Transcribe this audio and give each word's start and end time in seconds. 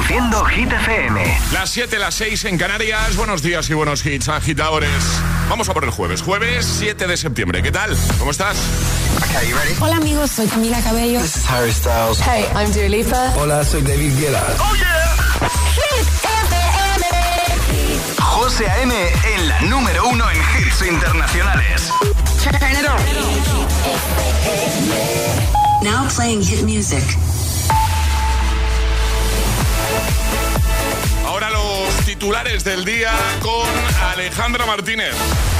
Reproduciendo 0.00 0.44
Hit 0.46 0.72
FM. 0.72 1.38
Las 1.52 1.70
7, 1.70 1.98
las 1.98 2.14
6 2.14 2.46
en 2.46 2.56
Canarias. 2.56 3.16
Buenos 3.16 3.42
días 3.42 3.68
y 3.68 3.74
buenos 3.74 4.04
hits, 4.06 4.28
agitadores. 4.28 4.90
Vamos 5.48 5.68
a 5.68 5.74
por 5.74 5.84
el 5.84 5.90
jueves. 5.90 6.22
Jueves 6.22 6.64
7 6.78 7.06
de 7.06 7.16
septiembre. 7.18 7.62
¿Qué 7.62 7.70
tal? 7.70 7.94
¿Cómo 8.18 8.30
estás? 8.30 8.56
Okay, 9.18 9.52
Hola 9.78 9.96
amigos, 9.96 10.30
soy 10.30 10.46
Camila 10.46 10.80
Cabello. 10.80 11.20
This 11.20 11.36
is 11.36 11.50
Harry 11.50 11.72
Styles. 11.72 12.18
Hey, 12.20 12.46
I'm 12.54 12.72
Dua 12.72 12.88
Lipa. 12.88 13.34
Hola, 13.36 13.62
soy 13.62 13.82
David 13.82 14.18
Guetta. 14.18 14.42
Oh 14.58 14.74
yeah. 14.76 15.50
Hit 15.74 16.08
FM. 16.24 17.06
José 18.22 18.70
A.M. 18.70 18.94
en 19.34 19.48
la 19.48 19.60
número 19.62 20.08
uno 20.08 20.24
en 20.30 20.38
hits 20.38 20.82
internacionales. 20.82 21.90
Now 25.82 26.08
playing 26.08 26.42
hit 26.42 26.62
music. 26.64 27.04
Titulares 32.20 32.64
del 32.64 32.84
día 32.84 33.14
con 33.40 33.66
Alejandra 34.02 34.66
Martínez. 34.66 35.59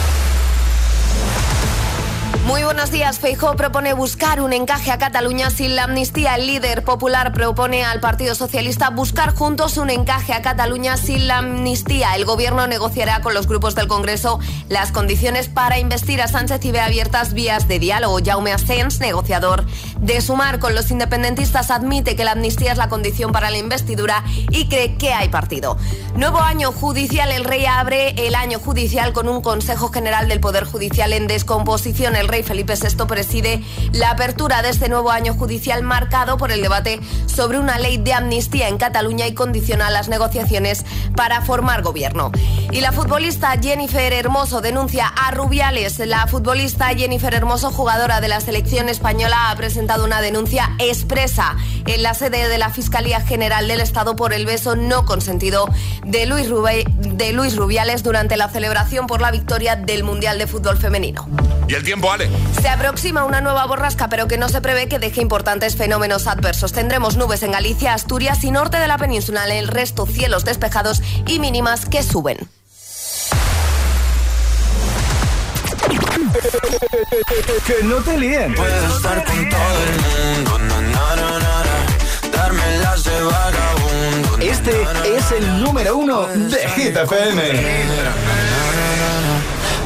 Muy 2.50 2.64
buenos 2.64 2.90
días. 2.90 3.20
Feijó 3.20 3.54
propone 3.54 3.92
buscar 3.92 4.40
un 4.40 4.52
encaje 4.52 4.90
a 4.90 4.98
Cataluña 4.98 5.50
sin 5.50 5.76
la 5.76 5.84
amnistía. 5.84 6.34
El 6.34 6.48
líder 6.48 6.82
popular 6.82 7.32
propone 7.32 7.84
al 7.84 8.00
Partido 8.00 8.34
Socialista 8.34 8.90
buscar 8.90 9.36
juntos 9.36 9.76
un 9.76 9.88
encaje 9.88 10.32
a 10.32 10.42
Cataluña 10.42 10.96
sin 10.96 11.28
la 11.28 11.38
amnistía. 11.38 12.16
El 12.16 12.24
gobierno 12.24 12.66
negociará 12.66 13.20
con 13.20 13.34
los 13.34 13.46
grupos 13.46 13.76
del 13.76 13.86
Congreso 13.86 14.40
las 14.68 14.90
condiciones 14.90 15.46
para 15.48 15.78
investir 15.78 16.20
a 16.20 16.26
Sánchez 16.26 16.64
y 16.64 16.72
ve 16.72 16.80
abiertas 16.80 17.34
vías 17.34 17.68
de 17.68 17.78
diálogo. 17.78 18.18
Jaume 18.24 18.52
Asens, 18.52 18.98
negociador 18.98 19.64
de 20.00 20.20
Sumar 20.20 20.58
con 20.58 20.74
los 20.74 20.90
independentistas, 20.90 21.70
admite 21.70 22.16
que 22.16 22.24
la 22.24 22.32
amnistía 22.32 22.72
es 22.72 22.78
la 22.78 22.88
condición 22.88 23.30
para 23.30 23.50
la 23.50 23.58
investidura 23.58 24.24
y 24.50 24.66
cree 24.66 24.96
que 24.96 25.12
hay 25.12 25.28
partido. 25.28 25.78
Nuevo 26.16 26.40
año 26.40 26.72
judicial. 26.72 27.30
El 27.30 27.44
rey 27.44 27.64
abre 27.66 28.10
el 28.26 28.34
año 28.34 28.58
judicial 28.58 29.12
con 29.12 29.28
un 29.28 29.40
Consejo 29.40 29.90
General 29.90 30.28
del 30.28 30.40
Poder 30.40 30.64
Judicial 30.64 31.12
en 31.12 31.28
descomposición. 31.28 32.16
El 32.16 32.26
rey 32.26 32.39
Felipe 32.42 32.74
VI 32.74 33.06
preside 33.06 33.62
la 33.92 34.10
apertura 34.10 34.62
de 34.62 34.70
este 34.70 34.88
nuevo 34.88 35.10
año 35.10 35.34
judicial 35.34 35.82
marcado 35.82 36.36
por 36.36 36.52
el 36.52 36.62
debate 36.62 37.00
sobre 37.26 37.58
una 37.58 37.78
ley 37.78 37.98
de 37.98 38.12
amnistía 38.12 38.68
en 38.68 38.78
Cataluña 38.78 39.26
y 39.26 39.34
condiciona 39.34 39.90
las 39.90 40.08
negociaciones 40.08 40.84
para 41.16 41.42
formar 41.42 41.82
gobierno. 41.82 42.32
Y 42.72 42.80
la 42.80 42.92
futbolista 42.92 43.52
Jennifer 43.60 44.12
Hermoso 44.12 44.60
denuncia 44.60 45.06
a 45.06 45.30
Rubiales. 45.32 45.98
La 45.98 46.26
futbolista 46.26 46.88
Jennifer 46.88 47.34
Hermoso, 47.34 47.70
jugadora 47.70 48.20
de 48.20 48.28
la 48.28 48.40
selección 48.40 48.88
española, 48.88 49.50
ha 49.50 49.56
presentado 49.56 50.04
una 50.04 50.20
denuncia 50.20 50.70
expresa 50.78 51.56
en 51.86 52.02
la 52.02 52.14
sede 52.14 52.48
de 52.48 52.58
la 52.58 52.70
Fiscalía 52.70 53.20
General 53.20 53.66
del 53.66 53.80
Estado 53.80 54.16
por 54.16 54.32
el 54.32 54.46
beso 54.46 54.76
no 54.76 55.04
consentido 55.04 55.68
de 56.06 56.26
Luis, 56.26 56.48
de 56.96 57.32
Luis 57.32 57.56
Rubiales 57.56 58.02
durante 58.02 58.36
la 58.36 58.48
celebración 58.48 59.06
por 59.06 59.20
la 59.20 59.30
victoria 59.30 59.76
del 59.76 60.04
Mundial 60.04 60.38
de 60.38 60.46
Fútbol 60.46 60.78
Femenino. 60.78 61.28
Y 61.68 61.74
el 61.74 61.82
tiempo, 61.82 62.10
Ale. 62.10 62.29
Se 62.60 62.68
aproxima 62.68 63.24
una 63.24 63.40
nueva 63.40 63.66
borrasca, 63.66 64.08
pero 64.08 64.28
que 64.28 64.38
no 64.38 64.48
se 64.48 64.60
prevé 64.60 64.88
que 64.88 64.98
deje 64.98 65.20
importantes 65.20 65.76
fenómenos 65.76 66.26
adversos. 66.26 66.72
Tendremos 66.72 67.16
nubes 67.16 67.42
en 67.42 67.52
Galicia, 67.52 67.94
Asturias 67.94 68.44
y 68.44 68.50
norte 68.50 68.78
de 68.78 68.88
la 68.88 68.98
península. 68.98 69.46
En 69.46 69.56
el 69.56 69.68
resto, 69.68 70.06
cielos 70.06 70.44
despejados 70.44 71.02
y 71.26 71.38
mínimas 71.38 71.86
que 71.86 72.02
suben. 72.02 72.48
que 77.66 77.84
no 77.84 77.96
te 77.96 78.18
líen. 78.18 78.54
Puedo 78.54 78.96
estar 78.96 79.24
con 79.24 79.48
todo 79.48 79.82
el 79.84 79.92
mundo, 80.36 80.58
darme 82.32 82.78
las 82.78 83.04
de 83.04 83.22
vagabundo. 83.22 84.38
Este 84.40 84.82
es 85.16 85.32
el 85.32 85.62
número 85.62 85.96
uno 85.96 86.26
de 86.26 86.68
Hit 86.76 86.96
FM 86.96 88.59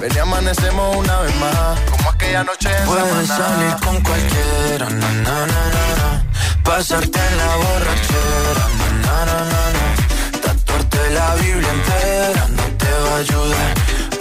Ven 0.00 0.12
y 0.14 0.18
amanecemos 0.18 0.96
una 0.96 1.20
vez 1.20 1.34
más, 1.36 1.80
como 1.90 2.10
aquella 2.10 2.44
noche 2.44 2.68
en 2.76 2.86
Puedes 2.86 3.28
salir 3.28 3.74
con 3.84 4.00
cualquiera, 4.02 4.90
na, 4.90 5.10
na, 5.24 5.46
na, 5.46 5.64
na, 5.66 6.24
Pasarte 6.62 7.18
en 7.18 7.36
la 7.38 7.56
borrachera, 7.56 8.64
na, 9.04 9.24
na, 9.26 9.36
na, 9.52 9.62
na, 9.76 10.40
Tatuarte 10.42 11.10
la 11.10 11.34
Biblia 11.36 11.70
entera 11.72 12.48
no 12.48 12.62
te 12.78 12.90
va 13.04 13.16
a 13.16 13.18
ayudar. 13.18 13.74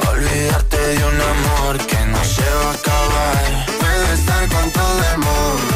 Olvidarte 0.09 0.77
de 0.77 1.05
un 1.05 1.21
amor 1.21 1.77
que 1.85 1.99
no 2.05 2.23
se 2.23 2.43
va 2.43 2.69
a 2.69 2.73
acabar. 2.73 3.65
Puedo 3.79 4.13
estar 4.13 4.47
con 4.49 4.71
todo 4.71 4.99
el 5.11 5.17
mundo, 5.17 5.75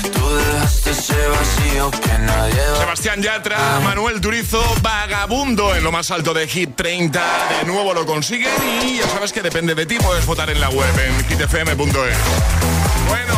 Sebastián 2.77 3.21
Yatra, 3.21 3.79
Manuel 3.83 4.21
Turizo, 4.21 4.63
Vagabundo 4.81 5.75
en 5.75 5.83
lo 5.83 5.91
más 5.91 6.11
alto 6.11 6.33
de 6.33 6.47
Hit 6.47 6.75
30. 6.75 7.21
De 7.59 7.65
nuevo 7.65 7.93
lo 7.93 8.05
consiguen 8.05 8.51
y 8.83 8.97
ya 8.97 9.07
sabes 9.09 9.31
que 9.31 9.41
depende 9.41 9.75
de 9.75 9.85
ti. 9.85 9.97
Puedes 9.97 10.25
votar 10.25 10.49
en 10.49 10.59
la 10.59 10.69
web 10.69 10.89
en 10.99 11.25
hitfm.es. 11.25 12.17
Bueno, 13.07 13.33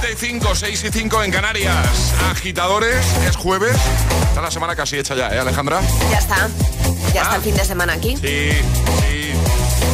7 0.00 0.08
y 0.12 0.16
5, 0.16 0.54
6 0.54 0.84
y 0.84 0.90
5 0.90 1.22
en 1.22 1.30
Canarias. 1.30 2.14
Agitadores, 2.30 3.04
es 3.28 3.36
jueves. 3.36 3.76
Está 4.28 4.42
la 4.42 4.50
semana 4.50 4.74
casi 4.74 4.98
hecha 4.98 5.14
ya, 5.14 5.28
¿eh, 5.34 5.38
Alejandra? 5.38 5.80
Ya 6.10 6.18
está. 6.18 6.48
Ya 7.12 7.22
está 7.22 7.36
el 7.36 7.42
fin 7.42 7.54
de 7.54 7.64
semana 7.64 7.92
aquí. 7.92 8.16
Sí, 8.16 8.50
sí. 9.00 9.32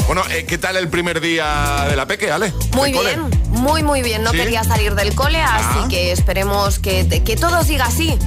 Bueno, 0.07 0.23
eh, 0.31 0.45
¿qué 0.45 0.59
tal 0.59 0.77
el 0.77 0.89
primer 0.89 1.21
día 1.21 1.87
de 1.89 1.95
la 1.95 2.07
peque, 2.07 2.33
Ale? 2.33 2.53
Muy 2.73 2.93
bien, 2.93 3.31
muy, 3.51 3.83
muy 3.83 4.03
bien. 4.03 4.23
No 4.23 4.33
quería 4.33 4.65
salir 4.65 4.95
del 4.95 5.15
cole, 5.15 5.43
así 5.43 5.79
ah. 5.83 5.87
que 5.89 6.13
esperemos 6.13 6.79
que, 6.79 7.23
que 7.25 7.37
todo 7.37 7.63
siga 7.63 7.87
así. 7.87 8.19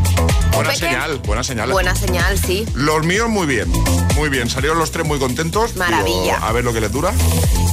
Buena 0.54 0.76
señal, 0.76 1.18
buena 1.20 1.44
señal. 1.44 1.72
Buena 1.72 1.96
señal, 1.96 2.38
sí. 2.38 2.66
Los 2.74 3.06
míos 3.06 3.30
muy 3.30 3.48
bien, 3.48 3.72
muy 4.16 4.30
bien. 4.30 4.50
Salieron 4.50 4.78
los 4.78 4.92
tres 4.92 5.06
muy 5.06 5.20
contentos. 5.20 5.76
Maravilla. 5.76 6.38
a 6.38 6.52
ver 6.52 6.64
lo 6.64 6.74
que 6.74 6.82
les 6.82 6.92
dura. 6.92 7.12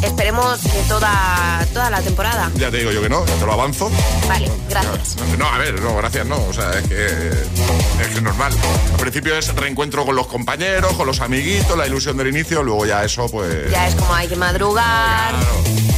Esperemos 0.03 0.61
que 0.61 0.83
toda, 0.89 1.67
toda 1.75 1.91
la 1.91 2.01
temporada. 2.01 2.51
Ya 2.57 2.71
te 2.71 2.79
digo 2.79 2.91
yo 2.91 3.03
que 3.03 3.09
no, 3.09 3.27
ya 3.27 3.35
te 3.35 3.47
lo 3.47 3.53
avanzo. 3.53 3.91
Vale, 4.29 4.51
gracias. 4.69 5.17
No, 5.39 5.47
a 5.47 5.59
ver, 5.59 5.81
no, 5.81 5.95
gracias 5.97 6.27
no. 6.27 6.37
O 6.47 6.53
sea, 6.53 6.71
es 6.79 6.89
que 6.89 7.07
es, 7.07 8.07
que 8.09 8.15
es 8.15 8.23
normal. 8.23 8.53
Al 8.93 9.01
principio 9.01 9.37
es 9.37 9.55
reencuentro 9.55 10.07
con 10.07 10.17
los 10.17 10.27
compañeros, 10.27 10.93
con 10.95 11.07
los 11.07 11.21
amiguitos, 11.21 11.77
la 11.77 11.87
ilusión 11.87 12.17
del 12.17 12.29
inicio, 12.29 12.63
luego 12.63 12.87
ya 12.87 13.05
eso 13.05 13.29
pues... 13.29 13.71
Ya 13.71 13.89
es 13.89 13.95
como 13.95 14.15
hay 14.15 14.29
que 14.29 14.37
madrugar. 14.37 15.35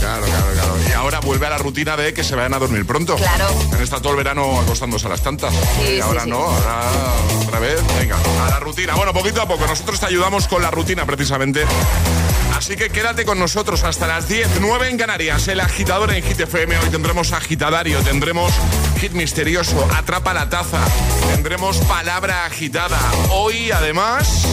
Claro, 0.00 0.24
claro, 0.24 0.46
claro, 0.52 0.74
Y 0.92 0.94
ahora 0.94 1.20
vuelve 1.20 1.46
a 1.46 1.50
la 1.50 1.56
rutina 1.56 1.96
de 1.96 2.12
que 2.12 2.22
se 2.22 2.36
vayan 2.36 2.52
a 2.52 2.58
dormir 2.58 2.84
pronto. 2.84 3.16
Claro. 3.16 3.46
Han 3.72 3.82
estado 3.82 4.02
todo 4.02 4.12
el 4.12 4.18
verano 4.18 4.60
acostándose 4.60 5.06
a 5.06 5.08
las 5.08 5.22
tantas. 5.22 5.54
Sí, 5.54 5.94
y 5.96 6.00
ahora 6.00 6.26
no, 6.26 6.36
ahora 6.36 6.82
otra 7.46 7.60
vez, 7.60 7.80
venga, 7.98 8.18
a 8.44 8.50
la 8.50 8.60
rutina. 8.60 8.94
Bueno, 8.94 9.14
poquito 9.14 9.40
a 9.40 9.48
poco, 9.48 9.66
nosotros 9.66 9.98
te 9.98 10.04
ayudamos 10.04 10.46
con 10.48 10.60
la 10.60 10.70
rutina 10.70 11.06
precisamente. 11.06 11.64
Así 12.54 12.76
que 12.76 12.90
quédate 12.90 13.24
con 13.24 13.38
nosotros 13.38 13.84
hasta 13.84 14.06
las 14.06 14.28
10, 14.28 14.60
9 14.60 14.90
en 14.90 14.98
Canarias, 14.98 15.48
el 15.48 15.60
agitador 15.60 16.12
en 16.12 16.22
Hit 16.22 16.40
FM. 16.40 16.78
Hoy 16.78 16.90
tendremos 16.90 17.32
agitadario, 17.32 18.00
tendremos 18.02 18.52
hit 19.00 19.12
misterioso, 19.12 19.88
atrapa 19.96 20.34
la 20.34 20.50
taza, 20.50 20.80
tendremos 21.34 21.78
palabra 21.78 22.44
agitada. 22.44 23.00
Hoy, 23.30 23.70
además, 23.70 24.46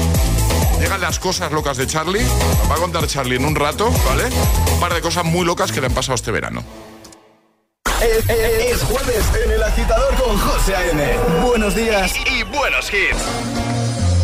llegan 0.79 1.01
las 1.01 1.19
cosas 1.19 1.51
locas 1.51 1.77
de 1.77 1.87
Charlie. 1.87 2.23
Nos 2.23 2.71
va 2.71 2.75
a 2.75 2.77
contar 2.77 3.05
Charlie 3.07 3.35
en 3.35 3.45
un 3.45 3.55
rato, 3.55 3.91
¿vale? 4.05 4.25
Un 4.73 4.79
par 4.79 4.93
de 4.93 5.01
cosas 5.01 5.25
muy 5.25 5.45
locas 5.45 5.71
que 5.71 5.81
le 5.81 5.87
han 5.87 5.93
pasado 5.93 6.15
este 6.15 6.31
verano. 6.31 6.63
Es, 8.01 8.81
jueves 8.83 9.25
en 9.43 9.51
el 9.51 9.61
agitador 9.61 10.15
con 10.15 10.37
José 10.37 10.75
A.N. 10.75 11.17
Buenos 11.45 11.75
días 11.75 12.13
y, 12.25 12.43
buenos 12.43 12.89
hits. 12.93 13.21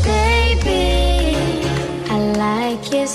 Baby, 0.05 1.65
I 2.09 2.37
like 2.37 2.89
your 2.89 3.07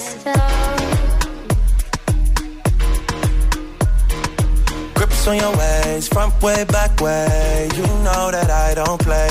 Grips 4.94 5.26
on 5.26 5.36
your 5.36 5.56
ways, 5.56 6.08
front 6.08 6.42
way, 6.42 6.64
back 6.64 7.00
way. 7.00 7.68
You 7.74 7.86
know 8.04 8.30
that 8.30 8.50
I 8.50 8.74
don't 8.74 9.02
play. 9.02 9.30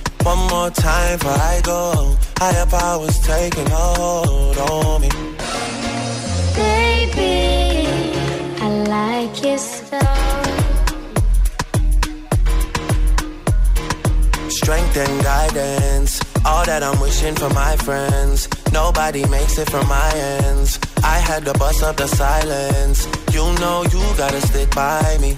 One 0.23 0.37
more 0.49 0.69
time 0.69 1.17
before 1.17 1.31
I 1.31 1.61
go. 1.63 2.15
Higher 2.37 2.65
powers 2.67 3.17
taking 3.19 3.67
hold 3.69 4.57
on 4.57 5.01
me. 5.01 5.09
Baby, 6.55 7.87
I 8.61 8.67
like 8.95 9.43
your 9.43 9.57
style. 9.57 10.43
Strength 14.49 14.97
and 14.97 15.23
guidance. 15.23 16.21
All 16.45 16.65
that 16.65 16.83
I'm 16.83 16.99
wishing 16.99 17.35
for 17.35 17.49
my 17.49 17.75
friends. 17.77 18.47
Nobody 18.71 19.25
makes 19.27 19.57
it 19.57 19.69
from 19.71 19.87
my 19.87 20.11
ends. 20.13 20.79
I 21.03 21.17
had 21.17 21.45
to 21.45 21.53
bust 21.53 21.81
up 21.81 21.97
the 21.97 22.07
silence. 22.07 23.07
You 23.33 23.43
know 23.59 23.83
you 23.91 24.01
gotta 24.17 24.41
stick 24.41 24.69
by 24.75 25.17
me. 25.19 25.37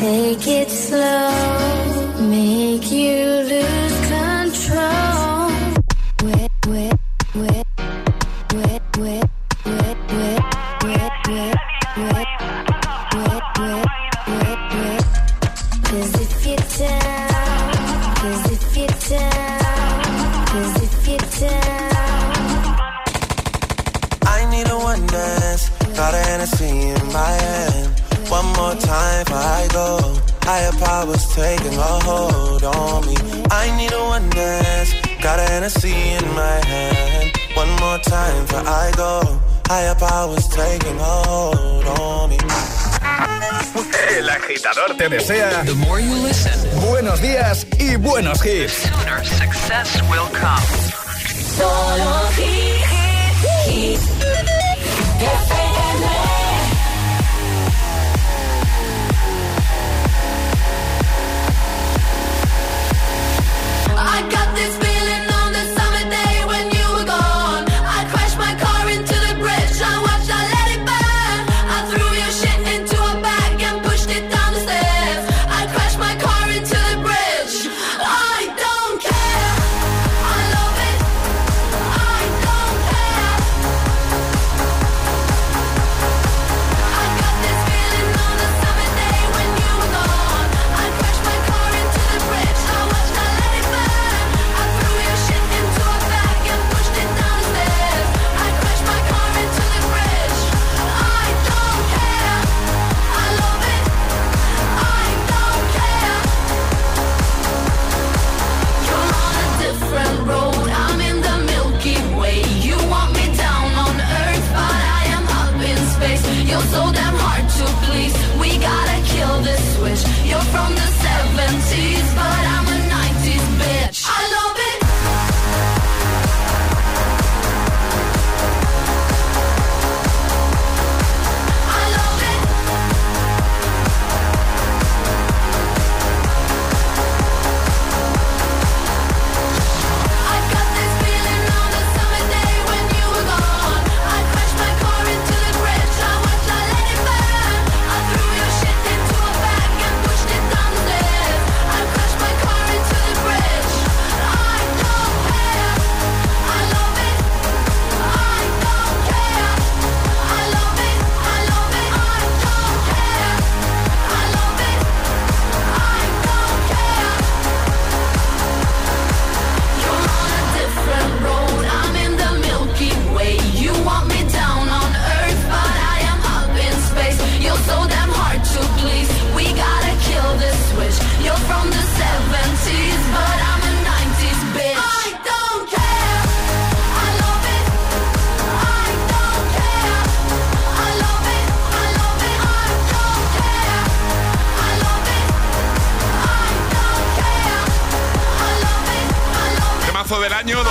Take 0.00 0.46
it 0.46 0.70
slow, 0.70 1.39
more 28.70 28.80
time 28.80 29.24
before 29.24 29.38
I 29.38 29.68
go. 29.72 29.88
Higher 30.42 30.72
powers 30.72 31.26
taking 31.34 31.76
a 31.78 31.92
hold 32.06 32.64
on 32.64 33.06
me. 33.06 33.16
I 33.50 33.64
need 33.76 33.92
a 33.92 34.02
one 34.16 34.28
dance. 34.30 34.92
Got 35.22 35.38
a 35.38 35.42
Hennessy 35.42 35.92
in 35.92 36.24
my 36.34 36.58
hand. 36.72 37.30
One 37.54 37.70
more 37.82 37.98
time 37.98 38.42
before 38.46 38.66
I 38.66 38.92
go. 38.96 39.14
Higher 39.66 39.94
powers 39.94 40.46
taking 40.48 40.98
a 40.98 41.14
hold 41.28 41.86
on 41.98 42.30
me. 42.30 42.38
El 44.16 44.28
agitador 44.28 44.96
te 44.96 45.08
desea 45.08 45.62
The 45.64 45.74
more 45.74 46.00
you 46.00 46.14
listen, 46.22 46.58
buenos 46.88 47.20
días 47.20 47.66
y 47.78 47.96
buenos 47.96 48.44
hits. 48.44 48.72
Sooner 48.72 49.24
success 49.24 50.02
will 50.10 50.28
come. 50.32 50.66
Solo 51.56 52.28
hits, 52.36 53.68
hits. 53.68 54.20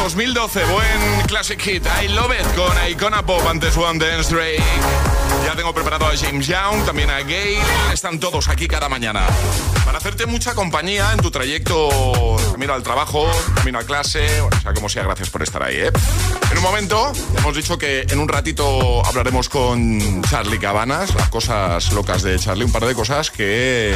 2012. 0.03 0.65
Buen 0.65 1.27
classic 1.27 1.61
hit. 1.61 1.85
I 2.01 2.07
love 2.07 2.31
it 2.31 2.45
con 2.55 2.71
Icona 2.89 3.25
Pop 3.25 3.45
antes 3.47 3.75
One 3.77 3.99
Dance 3.99 4.33
Drake. 4.33 4.63
Ya 5.45 5.55
tengo 5.55 5.73
preparado 5.73 6.05
a 6.05 6.15
James 6.15 6.47
Young, 6.47 6.85
también 6.85 7.09
a 7.09 7.19
Gail. 7.23 7.59
Están 7.93 8.19
todos 8.19 8.47
aquí 8.47 8.67
cada 8.67 8.89
mañana. 8.89 9.25
Para 9.85 9.97
hacerte 9.97 10.25
mucha 10.25 10.55
compañía 10.55 11.11
en 11.13 11.19
tu 11.19 11.31
trayecto 11.31 12.37
camino 12.51 12.73
al 12.73 12.83
trabajo, 12.83 13.29
camino 13.55 13.79
a 13.79 13.83
clase, 13.83 14.41
o 14.41 14.49
sea 14.61 14.73
como 14.73 14.89
sea, 14.89 15.03
gracias 15.03 15.29
por 15.29 15.43
estar 15.43 15.63
ahí. 15.63 15.77
¿eh? 15.77 15.91
En 16.51 16.57
un 16.57 16.63
momento, 16.63 17.11
hemos 17.37 17.55
dicho 17.55 17.77
que 17.77 18.01
en 18.01 18.19
un 18.19 18.27
ratito 18.27 19.05
hablaremos 19.05 19.49
con 19.49 20.21
Charlie 20.23 20.59
Cabanas, 20.59 21.13
las 21.15 21.29
cosas 21.29 21.91
locas 21.93 22.23
de 22.23 22.37
Charlie, 22.39 22.65
un 22.65 22.71
par 22.71 22.85
de 22.85 22.95
cosas 22.95 23.31
que 23.31 23.93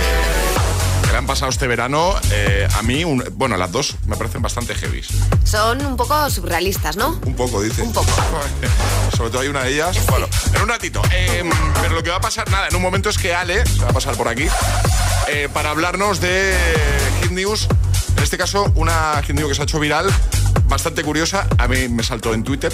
le 1.14 1.20
han 1.20 1.28
pasado 1.28 1.52
este 1.52 1.68
verano, 1.68 2.16
eh, 2.32 2.68
a 2.74 2.82
mí, 2.82 3.04
bueno, 3.34 3.56
las 3.56 3.72
dos 3.72 3.98
me 4.08 4.16
parecen 4.16 4.42
bastante 4.42 4.74
heavy. 4.74 5.04
Son 5.44 5.86
un 5.86 5.96
poco 5.96 6.28
surrealistas, 6.32 6.98
¿no? 6.98 7.20
Un 7.24 7.36
poco, 7.36 7.62
dice. 7.62 7.84
Un 7.84 7.94
poco. 7.94 8.10
Sobre 9.16 9.30
todo 9.30 9.42
hay 9.42 9.48
una 9.48 9.62
de 9.62 9.74
ellas. 9.74 9.96
Bueno, 10.08 10.26
en 10.56 10.62
un 10.64 10.68
ratito. 10.68 11.04
Em, 11.12 11.52
pero 11.84 11.94
lo 11.94 12.02
que 12.02 12.10
va 12.10 12.16
a 12.16 12.22
pasar, 12.22 12.50
nada, 12.50 12.68
en 12.68 12.76
un 12.76 12.82
momento 12.82 13.12
es 13.12 13.20
que 13.20 13.36
Ale 13.36 13.64
se 13.64 13.84
va 13.84 13.92
a 13.92 13.94
pasar 13.94 14.16
por 14.18 14.28
aquí 14.28 14.48
eh, 15.28 15.50
para 15.54 15.70
hablarnos 15.70 16.20
de 16.20 16.58
Hit 17.22 17.32
News. 17.32 17.68
En 18.18 18.24
este 18.24 18.40
caso, 18.40 18.72
una 18.74 19.22
Hit 19.22 19.36
News 19.36 19.50
que 19.50 19.54
se 19.54 19.62
ha 19.62 19.66
hecho 19.66 19.80
viral 19.80 20.12
bastante 20.68 21.04
curiosa. 21.04 21.48
A 21.60 21.68
mí 21.68 21.90
me 21.90 22.02
saltó 22.02 22.34
en 22.34 22.44
Twitter 22.44 22.74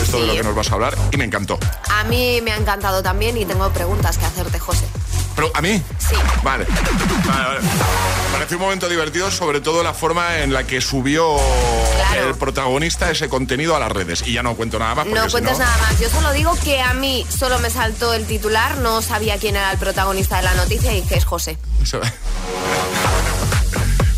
esto 0.00 0.20
de 0.20 0.28
lo 0.28 0.34
que 0.34 0.44
nos 0.44 0.54
vas 0.54 0.70
a 0.70 0.74
hablar 0.74 0.96
y 1.10 1.16
me 1.16 1.24
encantó. 1.24 1.58
A 1.90 2.04
mí 2.04 2.40
me 2.40 2.52
ha 2.52 2.56
encantado 2.56 3.02
también 3.02 3.36
y 3.36 3.44
tengo 3.46 3.68
preguntas 3.70 4.16
que 4.16 4.26
hacerte, 4.26 4.60
José. 4.60 4.86
¿Pero 5.40 5.52
a 5.54 5.62
mí? 5.62 5.82
Sí. 5.98 6.14
Vale. 6.42 6.66
vale, 6.66 7.60
Parece 8.30 8.56
un 8.56 8.60
momento 8.60 8.90
divertido, 8.90 9.30
sobre 9.30 9.62
todo 9.62 9.82
la 9.82 9.94
forma 9.94 10.40
en 10.40 10.52
la 10.52 10.64
que 10.64 10.82
subió 10.82 11.38
el 12.14 12.34
protagonista 12.34 13.10
ese 13.10 13.30
contenido 13.30 13.74
a 13.74 13.80
las 13.80 13.90
redes. 13.90 14.22
Y 14.26 14.34
ya 14.34 14.42
no 14.42 14.54
cuento 14.54 14.78
nada 14.78 14.94
más. 14.96 15.06
No 15.06 15.26
cuentes 15.30 15.58
nada 15.58 15.74
más. 15.78 15.98
Yo 15.98 16.10
solo 16.10 16.32
digo 16.32 16.54
que 16.62 16.82
a 16.82 16.92
mí 16.92 17.26
solo 17.30 17.58
me 17.58 17.70
saltó 17.70 18.12
el 18.12 18.26
titular, 18.26 18.76
no 18.78 19.00
sabía 19.00 19.38
quién 19.38 19.56
era 19.56 19.72
el 19.72 19.78
protagonista 19.78 20.36
de 20.36 20.42
la 20.42 20.52
noticia 20.52 20.92
y 20.94 21.00
que 21.00 21.14
es 21.14 21.24
José. 21.24 21.56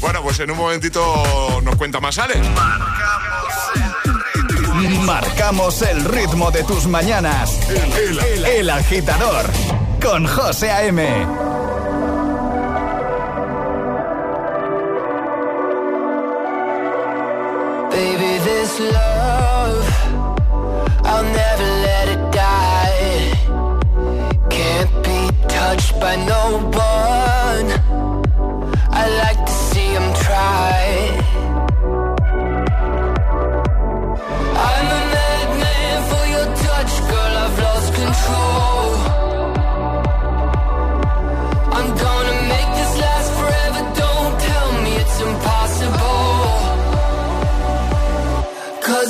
bueno, 0.00 0.22
pues 0.24 0.40
en 0.40 0.50
un 0.50 0.58
momentito 0.58 1.60
nos 1.62 1.76
cuenta 1.76 2.00
más 2.00 2.18
Ale. 2.18 2.34
Marcamos 5.04 5.82
el 5.82 6.04
ritmo 6.04 6.50
de 6.50 6.64
tus 6.64 6.88
mañanas. 6.88 7.60
el 8.44 8.68
agitador 8.70 9.48
con 10.02 10.26
José 10.26 10.68
A.M. 10.68 11.00
Baby, 17.90 18.38
this 18.42 18.80
love, 18.80 19.86
I'll 21.04 21.22
never 21.22 21.68
let 21.86 22.08
it 22.08 22.32
die. 22.32 23.32
Can't 24.50 24.92
be 25.04 25.30
touched 25.46 26.00
by 26.00 26.16
no 26.16 26.68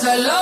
Cause 0.02 0.11
I 0.11 0.16
love 0.16 0.41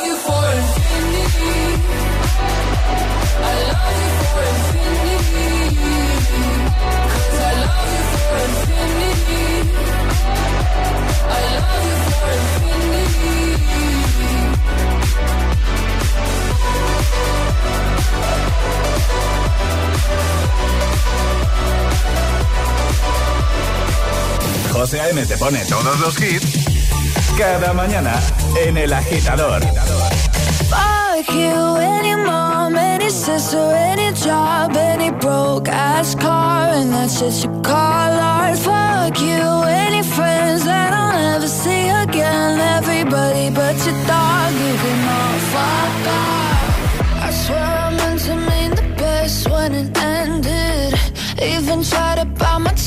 José 24.71 25.01
A.M. 25.01 25.25
te 25.25 25.37
pone 25.37 25.59
todos 25.65 25.99
los 25.99 26.19
hits 26.21 26.65
cada 27.37 27.73
mañana 27.73 28.19
en 28.55 28.77
El 28.77 28.93
Agitador. 28.93 29.61
Fuck 30.69 31.29
you, 31.33 31.77
any 31.77 32.15
mom, 32.15 32.75
any 32.75 33.09
sister, 33.09 33.73
any 33.75 34.11
job, 34.13 34.75
any 34.75 35.11
broke 35.11 35.69
ass 35.69 36.15
car, 36.15 36.69
and 36.73 36.91
that's 36.93 37.19
shit 37.19 37.43
you 37.43 37.61
call 37.61 38.11
art. 38.19 38.57
Fuck 38.57 39.19
you, 39.19 39.63
any 39.67 40.03
friends 40.03 40.63
that 40.65 40.93
I'll 40.93 41.13
never 41.13 41.47
see 41.47 41.89
again. 41.89 42.59
Everybody 42.59 43.49
but 43.49 43.75
your 43.85 43.97
dog, 44.07 44.53
you 44.53 44.73
can 44.83 45.09
all 45.17 45.39
fuck 45.53 46.07
off. 46.07 47.23
I 47.23 47.31
swear 47.31 47.59
I 47.59 47.89
meant 47.95 48.21
to 48.21 48.35
mean 48.35 48.71
the 48.71 48.95
best 48.97 49.49
when 49.49 49.73
it 49.73 49.97
ended. 49.97 50.93
Even 51.41 51.83
tried 51.83 52.20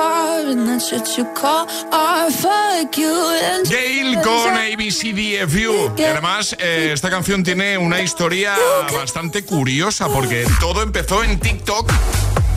And 0.00 0.68
that's 0.68 0.92
what 0.92 1.16
you 1.16 1.24
call 1.34 1.66
art. 1.92 2.32
Fuck 2.32 2.96
you 2.96 3.12
and 3.42 3.68
Gail 3.68 4.20
con 4.22 4.56
ABCDFU. 4.56 5.94
Y 5.98 6.04
además, 6.04 6.56
eh, 6.58 6.90
esta 6.92 7.10
canción 7.10 7.42
tiene 7.42 7.76
una 7.78 8.00
historia 8.00 8.54
bastante 8.92 9.44
curiosa 9.44 10.08
porque 10.08 10.46
todo 10.60 10.82
empezó 10.82 11.22
en 11.22 11.38
TikTok. 11.38 11.90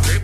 Sí. 0.04 0.19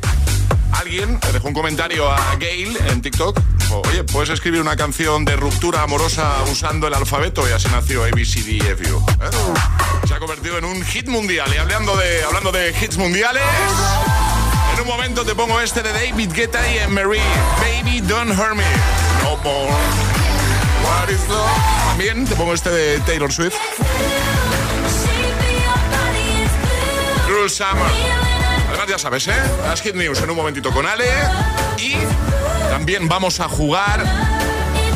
Alguien 0.74 1.19
le 1.21 1.34
dejó 1.34 1.47
un 1.50 1.54
comentario 1.54 2.10
a 2.10 2.36
Gail 2.39 2.78
en 2.88 3.02
TikTok. 3.02 3.39
Oye, 3.88 4.04
¿puedes 4.04 4.30
escribir 4.30 4.62
una 4.62 4.76
canción 4.76 5.24
de 5.26 5.36
ruptura 5.36 5.84
amorosa 5.84 6.43
usando 6.52 6.88
el 6.88 6.93
alfabeto? 6.93 7.47
Y 7.47 7.52
así 7.52 7.67
nació 7.71 8.04
ABCDFU. 8.04 8.97
¿eh? 9.21 10.08
Se 10.08 10.13
ha 10.13 10.19
convertido 10.19 10.58
en 10.58 10.65
un 10.65 10.84
hit 10.84 11.08
mundial. 11.08 11.50
Y 11.54 11.58
hablando 11.58 11.95
de, 11.95 12.24
hablando 12.24 12.52
de 12.52 12.74
hits 12.82 12.97
mundiales. 12.97 13.43
En 14.82 14.88
un 14.88 14.94
momento 14.94 15.24
te 15.24 15.36
pongo 15.36 15.62
este 15.62 15.84
de 15.84 15.94
David 15.94 16.32
Guetta 16.34 16.60
y 16.67 16.88
Mary. 16.88 17.20
Baby, 17.60 18.02
don't 18.02 18.32
hurt 18.32 18.56
me. 18.56 18.63
No 19.22 19.38
more. 19.44 19.72
What 20.84 21.08
is 21.08 21.20
love? 21.30 21.48
También 21.89 22.26
te 22.26 22.36
pongo 22.36 22.56
este 22.56 22.72
de 22.72 23.00
Taylor 23.02 23.32
Swift. 23.32 23.54
Cruel 27.28 27.48
Summer. 27.48 27.86
Además, 28.70 28.88
ya 28.88 28.98
sabes, 28.98 29.28
¿eh? 29.28 29.36
Las 29.62 29.84
Hit 29.84 29.94
News 29.94 30.20
en 30.20 30.32
un 30.32 30.36
momentito 30.36 30.72
con 30.72 30.88
Ale. 30.88 31.06
Y 31.78 31.94
también 32.72 33.08
vamos 33.08 33.39
a 33.39 33.48
jugar 33.48 34.04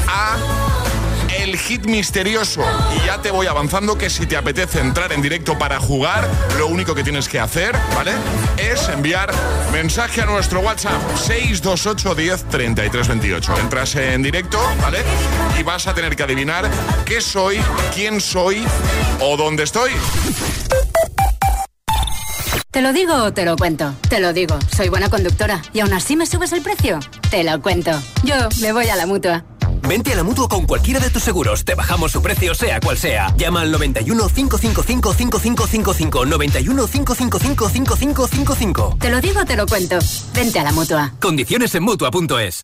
a 0.08 0.55
hit 1.58 1.86
misterioso. 1.86 2.62
Y 2.96 3.06
ya 3.06 3.22
te 3.22 3.32
voy 3.32 3.48
avanzando 3.48 3.98
que 3.98 4.10
si 4.10 4.26
te 4.26 4.38
apetece 4.38 4.80
entrar 4.80 5.12
en 5.14 5.22
directo 5.22 5.58
para 5.58 5.80
jugar, 5.80 6.28
lo 6.58 6.68
único 6.68 6.96
que 6.96 7.04
tienes 7.04 7.28
que 7.28 7.40
hacer, 7.40 7.76
¿vale? 7.96 8.12
Es 8.58 8.90
enviar 8.90 9.34
mensaje 9.72 10.22
a 10.22 10.26
nuestro 10.26 10.62
WhatsApp 10.62 11.02
628 11.16 12.16
10 12.16 12.44
33 12.50 13.08
28. 13.08 13.60
Entras 13.60 13.96
en 13.96 14.22
directo, 14.22 14.60
¿vale? 14.82 15.00
Y 15.60 15.64
vas 15.64 15.88
a 15.88 15.94
tener 15.94 16.16
que 16.16 16.24
adivinar 16.24 16.70
qué 17.06 17.22
soy, 17.22 17.60
quién 17.94 18.22
soy 18.22 18.64
o 19.20 19.38
dónde 19.38 19.64
estoy. 19.64 19.92
¿Te 22.76 22.82
lo 22.82 22.92
digo 22.92 23.16
o 23.16 23.32
te 23.32 23.46
lo 23.46 23.56
cuento? 23.56 23.94
Te 24.10 24.20
lo 24.20 24.34
digo, 24.34 24.60
soy 24.76 24.90
buena 24.90 25.10
conductora. 25.10 25.62
¿Y 25.72 25.80
aún 25.80 25.94
así 25.94 26.18
me 26.18 26.26
subes 26.26 26.52
el 26.52 26.62
precio? 26.62 27.00
Te 27.32 27.42
lo 27.46 27.62
cuento. 27.62 27.92
Yo 28.26 28.36
me 28.60 28.74
voy 28.74 28.90
a 28.90 28.98
la 28.98 29.06
mutua. 29.06 29.46
Vente 29.88 30.14
a 30.14 30.16
la 30.16 30.24
mutua 30.24 30.48
con 30.48 30.66
cualquiera 30.66 31.00
de 31.00 31.10
tus 31.10 31.24
seguros. 31.24 31.64
Te 31.64 31.76
bajamos 31.76 32.12
su 32.12 32.22
precio, 32.22 32.56
sea 32.56 32.80
cual 32.80 32.98
sea. 32.98 33.34
Llama 33.38 33.62
al 33.62 33.72
91 33.72 34.28
555 34.28 35.14
5555. 35.14 36.26
91 36.26 36.88
555 36.88 37.70
5555. 37.70 38.98
Te 39.00 39.10
lo 39.10 39.22
digo, 39.22 39.46
te 39.46 39.56
lo 39.56 39.66
cuento. 39.66 40.00
Vente 40.34 40.60
a 40.60 40.64
la 40.64 40.72
mutua. 40.72 41.14
Condiciones 41.20 41.74
en 41.76 41.84
mutua.es. 41.84 42.64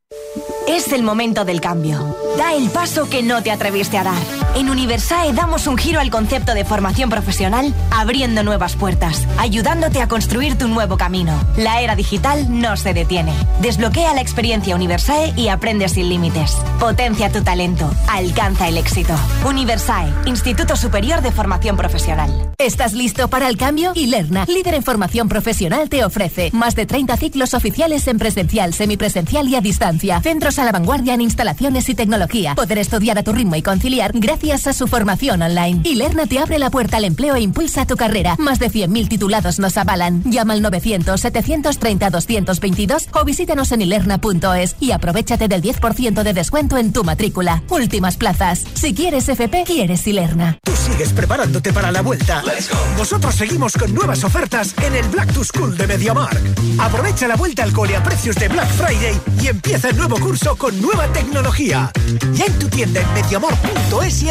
Es 0.67 0.93
el 0.93 1.03
momento 1.03 1.45
del 1.45 1.61
cambio. 1.61 2.15
Da 2.37 2.53
el 2.53 2.69
paso 2.69 3.09
que 3.09 3.21
no 3.23 3.43
te 3.43 3.51
atreviste 3.51 3.97
a 3.97 4.03
dar. 4.03 4.21
En 4.53 4.69
Universae 4.69 5.31
damos 5.31 5.65
un 5.65 5.77
giro 5.77 6.01
al 6.01 6.09
concepto 6.09 6.53
de 6.53 6.65
formación 6.65 7.09
profesional, 7.09 7.73
abriendo 7.89 8.43
nuevas 8.43 8.75
puertas, 8.75 9.25
ayudándote 9.37 10.01
a 10.01 10.09
construir 10.09 10.57
tu 10.57 10.67
nuevo 10.67 10.97
camino. 10.97 11.39
La 11.55 11.79
era 11.79 11.95
digital 11.95 12.47
no 12.49 12.75
se 12.75 12.93
detiene. 12.93 13.33
Desbloquea 13.61 14.13
la 14.13 14.19
experiencia 14.19 14.75
Universae 14.75 15.33
y 15.37 15.47
aprende 15.47 15.87
sin 15.87 16.09
límites. 16.09 16.57
Potencia 16.81 17.31
tu 17.31 17.41
talento. 17.43 17.89
Alcanza 18.09 18.67
el 18.67 18.77
éxito. 18.77 19.13
Universae, 19.45 20.13
Instituto 20.25 20.75
Superior 20.75 21.21
de 21.21 21.31
Formación 21.31 21.77
Profesional. 21.77 22.51
¿Estás 22.57 22.91
listo 22.91 23.29
para 23.29 23.47
el 23.47 23.55
cambio? 23.55 23.93
Ilerna, 23.95 24.45
líder 24.45 24.73
en 24.73 24.83
formación 24.83 25.29
profesional, 25.29 25.87
te 25.87 26.03
ofrece 26.03 26.49
más 26.51 26.75
de 26.75 26.85
30 26.85 27.15
ciclos 27.15 27.53
oficiales 27.53 28.05
en 28.07 28.19
presencial, 28.19 28.73
semipresencial 28.73 29.47
y 29.47 29.55
a 29.55 29.61
distancia. 29.61 30.19
Centros 30.19 30.59
a 30.59 30.65
la 30.65 30.73
vanguardia 30.73 31.13
en 31.13 31.21
instalaciones 31.21 31.87
y 31.87 31.95
tecnología. 31.95 32.53
Poder 32.55 32.79
estudiar 32.79 33.17
a 33.17 33.23
tu 33.23 33.31
ritmo 33.31 33.55
y 33.55 33.61
conciliar 33.61 34.11
gracias 34.13 34.40
a 34.41 34.73
su 34.73 34.87
formación 34.87 35.43
online. 35.43 35.81
Ilerna 35.83 36.25
te 36.25 36.39
abre 36.39 36.57
la 36.57 36.71
puerta 36.71 36.97
al 36.97 37.05
empleo 37.05 37.35
e 37.35 37.41
impulsa 37.41 37.85
tu 37.85 37.95
carrera. 37.95 38.35
Más 38.39 38.57
de 38.57 38.71
100.000 38.71 39.07
titulados 39.07 39.59
nos 39.59 39.77
avalan. 39.77 40.23
Llama 40.23 40.53
al 40.53 40.63
900-730-222 40.63 43.09
o 43.13 43.23
visítanos 43.23 43.71
en 43.71 43.83
ilerna.es 43.83 44.77
y 44.79 44.93
aprovechate 44.93 45.47
del 45.47 45.61
10% 45.61 46.23
de 46.23 46.33
descuento 46.33 46.77
en 46.77 46.91
tu 46.91 47.03
matrícula. 47.03 47.61
Últimas 47.69 48.17
plazas. 48.17 48.63
Si 48.73 48.95
quieres 48.95 49.29
FP, 49.29 49.63
quieres 49.63 50.07
Ilerna. 50.07 50.57
Tú 50.63 50.71
sigues 50.75 51.13
preparándote 51.13 51.71
para 51.71 51.91
la 51.91 52.01
vuelta. 52.01 52.41
Nosotros 52.97 53.35
seguimos 53.35 53.73
con 53.73 53.93
nuevas 53.93 54.23
ofertas 54.23 54.73
en 54.83 54.95
el 54.95 55.07
Black 55.09 55.31
to 55.33 55.43
School 55.43 55.77
de 55.77 55.85
MediaMark. 55.85 56.41
Aprovecha 56.79 57.27
la 57.27 57.35
vuelta 57.35 57.61
al 57.61 57.73
cole 57.73 57.95
a 57.95 58.01
precios 58.01 58.35
de 58.37 58.47
Black 58.47 58.69
Friday 58.69 59.21
y 59.39 59.47
empieza 59.47 59.89
el 59.89 59.97
nuevo 59.97 60.19
curso 60.19 60.55
con 60.55 60.81
nueva 60.81 61.05
tecnología. 61.13 61.91
Ya 62.33 62.45
en 62.45 62.59
tu 62.59 62.67
tienda 62.69 63.01
en 63.01 63.13
mediamar.es 63.13 64.23
y 64.23 64.30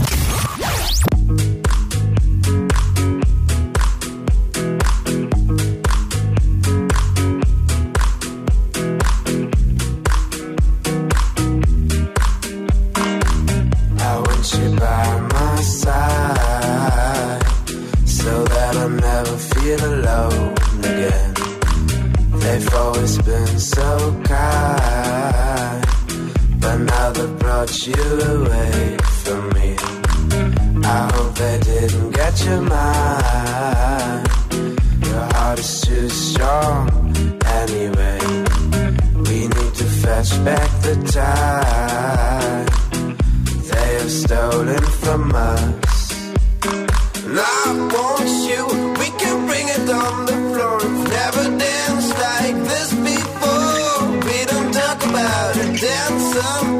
Feel 19.77 19.93
alone 19.93 20.53
again. 20.79 21.33
They've 22.43 22.73
always 22.73 23.17
been 23.21 23.59
so 23.59 24.21
kind, 24.23 25.85
but 26.59 26.77
now 26.77 27.11
they've 27.11 27.39
brought 27.39 27.87
you 27.87 28.03
away 28.35 28.97
from 29.23 29.49
me. 29.55 29.75
I 30.83 31.11
hope 31.13 31.33
they 31.35 31.59
didn't 31.59 32.11
get 32.11 32.45
your 32.45 32.61
mind. 32.61 34.27
Your 35.05 35.25
heart 35.35 35.59
is 35.59 35.81
too 35.81 36.09
strong 36.09 36.89
anyway. 37.61 38.19
We 39.27 39.37
need 39.55 39.73
to 39.81 39.87
fetch 40.03 40.31
back 40.47 40.69
the 40.87 40.95
time 41.21 42.65
they 43.69 43.89
have 43.99 44.11
stolen 44.11 44.83
from 45.03 45.31
us. 45.33 46.11
And 47.25 47.39
I 47.39 47.89
want 47.93 48.40
dance 56.41 56.70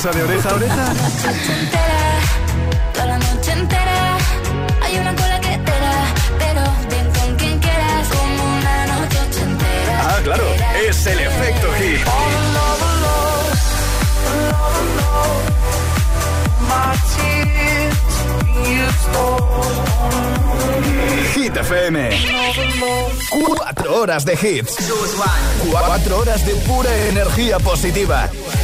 sonrisa 0.00 0.10
de 0.10 0.22
oreja 0.22 0.48
a 0.48 0.54
oreja? 0.54 0.94
Toda 2.94 3.06
la 3.06 3.18
noche 3.18 3.52
entera 3.52 4.16
hay 4.82 4.98
una 4.98 5.14
cola 5.14 5.40
que 5.40 5.58
te 5.58 5.70
da, 5.70 6.14
pero 6.38 6.62
ven 6.90 7.10
con 7.12 7.36
quien 7.36 7.58
quieras 7.58 8.08
como 8.08 8.44
una 8.56 8.86
noche 8.86 9.42
entera. 9.42 10.00
Ah, 10.02 10.20
claro, 10.24 10.44
es 10.88 11.06
el 11.06 11.20
efecto 11.20 11.72
hit. 11.78 12.00
Hit 21.34 21.56
FM. 21.56 22.10
Cuatro 23.30 24.00
horas 24.00 24.24
de 24.24 24.32
hits. 24.32 24.76
Cuatro 25.70 26.18
horas 26.20 26.46
de 26.46 26.54
pura 26.54 26.94
energía 27.08 27.58
positiva. 27.58 28.30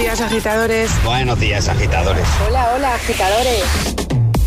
días, 0.00 0.20
agitadores. 0.20 0.90
Buenos 1.04 1.38
días, 1.38 1.68
agitadores. 1.68 2.26
Hola, 2.46 2.72
hola, 2.74 2.94
agitadores. 2.94 3.64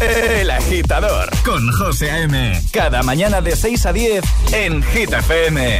El 0.01 0.49
agitador 0.49 1.29
con 1.45 1.71
José 1.71 2.09
A.M. 2.09 2.59
Cada 2.71 3.03
mañana 3.03 3.39
de 3.39 3.55
6 3.55 3.85
a 3.85 3.93
10 3.93 4.23
en 4.51 4.81
Hit 4.81 5.13
FM. 5.13 5.79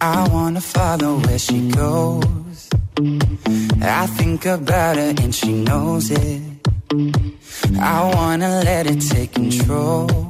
I 0.00 0.28
wanna 0.32 0.60
follow 0.60 1.18
where 1.26 1.38
she 1.38 1.70
goes. 1.70 2.68
I 3.82 4.06
think 4.16 4.46
about 4.46 4.96
her 4.96 5.12
and 5.22 5.34
she 5.34 5.52
knows 5.64 6.10
it. 6.10 6.42
I 7.80 8.12
wanna 8.14 8.62
let 8.64 8.86
it 8.86 9.00
take 9.00 9.32
control. 9.32 10.29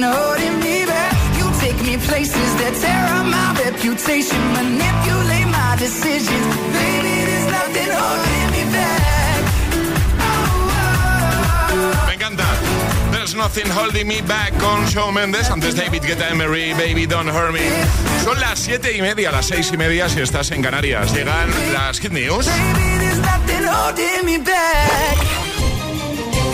Nothing 0.00 0.16
holding 0.16 0.56
me 0.60 0.86
back. 0.86 1.12
You 1.36 1.44
take 1.60 1.76
me 1.82 1.98
places 1.98 2.50
that 2.56 2.72
tear 2.80 3.04
up 3.20 3.26
my 3.26 3.52
reputation, 3.60 4.40
manipulate 4.56 5.48
my 5.52 5.76
decisions, 5.76 6.56
baby. 6.72 7.16
There's 7.28 7.48
nothing 7.52 7.90
holding 8.00 8.48
me 8.54 8.64
back. 8.72 9.40
Me 12.08 12.14
encanta. 12.16 12.48
There's 13.12 13.34
nothing 13.34 13.68
holding 13.68 14.08
me 14.08 14.22
back 14.22 14.56
con 14.58 14.86
Shawn 14.88 15.12
Mendes. 15.12 15.50
Antes 15.50 15.74
David 15.74 16.02
Guetta 16.02 16.30
Emery, 16.30 16.72
Baby 16.72 17.04
Don't 17.06 17.28
Hurt 17.28 17.52
Me. 17.52 17.68
Son 18.24 18.40
las 18.40 18.58
siete 18.58 18.96
y 18.96 19.02
media, 19.02 19.30
las 19.30 19.48
seis 19.48 19.70
y 19.70 19.76
media 19.76 20.08
si 20.08 20.22
estás 20.22 20.50
en 20.50 20.62
Canarias. 20.62 21.12
Llegan 21.12 21.50
las 21.74 22.00
Hit 22.00 22.12
News. 22.12 22.46
There's 22.46 23.20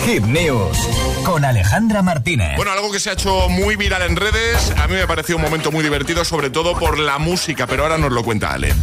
Hit 0.07 0.23
News 0.23 0.77
con 1.25 1.43
Alejandra 1.43 2.01
Martínez. 2.01 2.55
Bueno, 2.55 2.71
algo 2.71 2.89
que 2.93 2.97
se 2.97 3.09
ha 3.09 3.13
hecho 3.13 3.49
muy 3.49 3.75
viral 3.75 4.03
en 4.03 4.15
redes. 4.15 4.71
A 4.77 4.87
mí 4.87 4.93
me 4.93 5.05
pareció 5.05 5.35
un 5.35 5.41
momento 5.41 5.69
muy 5.69 5.83
divertido, 5.83 6.23
sobre 6.23 6.49
todo 6.49 6.79
por 6.79 6.97
la 6.97 7.17
música, 7.17 7.67
pero 7.67 7.83
ahora 7.83 7.97
nos 7.97 8.13
lo 8.13 8.23
cuenta 8.23 8.53
Ale. 8.53 8.73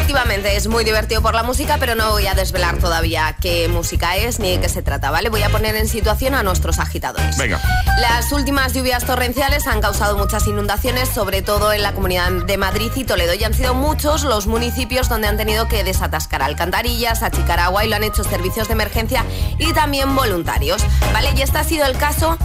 Efectivamente, 0.00 0.56
es 0.56 0.66
muy 0.66 0.82
divertido 0.82 1.20
por 1.20 1.34
la 1.34 1.42
música, 1.42 1.76
pero 1.78 1.94
no 1.94 2.12
voy 2.12 2.26
a 2.26 2.32
desvelar 2.32 2.78
todavía 2.78 3.36
qué 3.38 3.68
música 3.68 4.16
es 4.16 4.38
ni 4.38 4.52
de 4.52 4.60
qué 4.60 4.70
se 4.70 4.80
trata, 4.80 5.10
¿vale? 5.10 5.28
Voy 5.28 5.42
a 5.42 5.50
poner 5.50 5.76
en 5.76 5.86
situación 5.86 6.34
a 6.34 6.42
nuestros 6.42 6.78
agitadores. 6.78 7.36
Venga. 7.36 7.60
Las 8.00 8.32
últimas 8.32 8.72
lluvias 8.72 9.04
torrenciales 9.04 9.66
han 9.66 9.82
causado 9.82 10.16
muchas 10.16 10.46
inundaciones, 10.46 11.10
sobre 11.10 11.42
todo 11.42 11.74
en 11.74 11.82
la 11.82 11.92
comunidad 11.92 12.30
de 12.30 12.56
Madrid 12.56 12.90
y 12.96 13.04
Toledo, 13.04 13.34
y 13.34 13.44
han 13.44 13.52
sido 13.52 13.74
muchos 13.74 14.24
los 14.24 14.46
municipios 14.46 15.10
donde 15.10 15.28
han 15.28 15.36
tenido 15.36 15.68
que 15.68 15.84
desatascar 15.84 16.42
alcantarillas, 16.42 17.22
achicar 17.22 17.60
agua 17.60 17.84
y 17.84 17.90
lo 17.90 17.96
han 17.96 18.04
hecho 18.04 18.24
servicios 18.24 18.68
de 18.68 18.72
emergencia 18.72 19.26
y 19.58 19.74
también 19.74 20.16
voluntarios, 20.16 20.82
¿vale? 21.12 21.28
Y 21.36 21.42
este 21.42 21.58
ha 21.58 21.64
sido 21.64 21.84
el 21.84 21.98
caso 21.98 22.38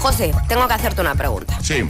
José, 0.00 0.32
tengo 0.48 0.66
que 0.66 0.74
hacerte 0.74 1.00
una 1.02 1.14
pregunta. 1.14 1.58
Sí. 1.62 1.86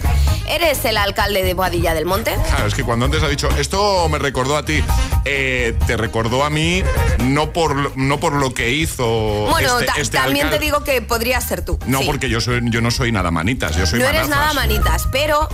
¿Eres 0.49 0.85
el 0.85 0.97
alcalde 0.97 1.45
de 1.45 1.55
Boadilla 1.55 1.95
del 1.95 2.07
Monte? 2.07 2.35
Claro, 2.49 2.67
es 2.67 2.75
que 2.75 2.83
cuando 2.83 3.05
antes 3.07 3.23
ha 3.23 3.29
dicho, 3.29 3.49
esto 3.57 4.09
me 4.09 4.19
recordó 4.19 4.57
a 4.57 4.65
ti, 4.65 4.83
eh, 5.25 5.77
te 5.87 5.97
recordó 5.97 6.45
a 6.45 6.51
mí 6.51 6.83
no 7.21 7.53
por, 7.53 7.97
no 7.97 8.19
por 8.19 8.33
lo 8.33 8.53
que 8.53 8.71
hizo. 8.73 9.07
Bueno, 9.49 9.79
este- 9.79 9.87
ta- 9.87 9.95
este 10.01 10.17
también 10.19 10.47
alcalde. 10.47 10.59
te 10.59 10.65
digo 10.65 10.83
que 10.85 11.03
podría 11.03 11.41
ser 11.41 11.65
tú. 11.65 11.79
No, 11.87 12.01
Sí. 12.01 12.05
porque 12.07 12.29
yo, 12.29 12.41
soy, 12.41 12.61
yo 12.65 12.81
no 12.81 12.91
soy 12.91 13.13
nada 13.13 13.31
manitas, 13.31 13.77
yo 13.77 13.87
soy 13.87 14.01
No 14.01 14.07
eres 14.07 14.29
nada 14.29 14.53
manitas, 14.55 15.07
pero 15.13 15.49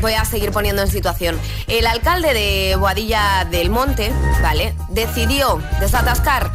voy 0.00 0.14
a 0.14 0.24
seguir 0.24 0.50
poniendo 0.50 0.80
en 0.80 0.88
situación. 0.88 1.38
El 1.66 1.86
alcalde 1.86 2.32
de 2.32 2.76
Boadilla 2.76 3.44
del 3.50 3.68
Monte, 3.68 4.12
¿vale? 4.42 4.74
Decidió 4.88 5.60
desatascar 5.80 6.50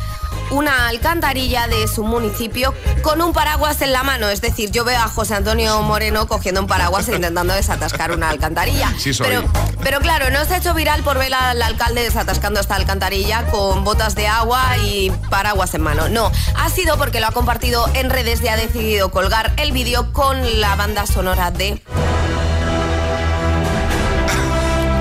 una 0.53 0.87
alcantarilla 0.87 1.67
de 1.67 1.87
su 1.87 2.03
municipio 2.03 2.73
con 3.01 3.21
un 3.21 3.33
paraguas 3.33 3.81
en 3.81 3.91
la 3.91 4.03
mano. 4.03 4.29
Es 4.29 4.39
decir, 4.41 4.71
yo 4.71 4.83
veo 4.83 4.99
a 4.99 5.07
José 5.07 5.35
Antonio 5.35 5.81
Moreno 5.81 6.27
cogiendo 6.27 6.61
un 6.61 6.67
paraguas 6.67 7.09
e 7.09 7.15
intentando 7.15 7.53
desatascar 7.53 8.11
una 8.11 8.29
alcantarilla. 8.29 8.93
Sí 8.97 9.13
soy. 9.13 9.27
Pero, 9.27 9.43
pero 9.81 9.99
claro, 9.99 10.29
no 10.29 10.45
se 10.45 10.53
ha 10.53 10.57
hecho 10.57 10.73
viral 10.73 11.01
por 11.03 11.17
ver 11.17 11.33
al 11.33 11.61
alcalde 11.61 12.03
desatascando 12.03 12.59
esta 12.59 12.75
alcantarilla 12.75 13.45
con 13.47 13.83
botas 13.83 14.15
de 14.15 14.27
agua 14.27 14.77
y 14.77 15.11
paraguas 15.29 15.73
en 15.73 15.81
mano. 15.81 16.07
No, 16.07 16.31
ha 16.55 16.69
sido 16.69 16.97
porque 16.97 17.19
lo 17.19 17.27
ha 17.27 17.31
compartido 17.31 17.89
en 17.95 18.09
redes 18.09 18.41
y 18.43 18.47
ha 18.47 18.55
decidido 18.55 19.09
colgar 19.11 19.53
el 19.57 19.71
vídeo 19.71 20.13
con 20.13 20.61
la 20.61 20.75
banda 20.75 21.07
sonora 21.07 21.49
de 21.51 21.81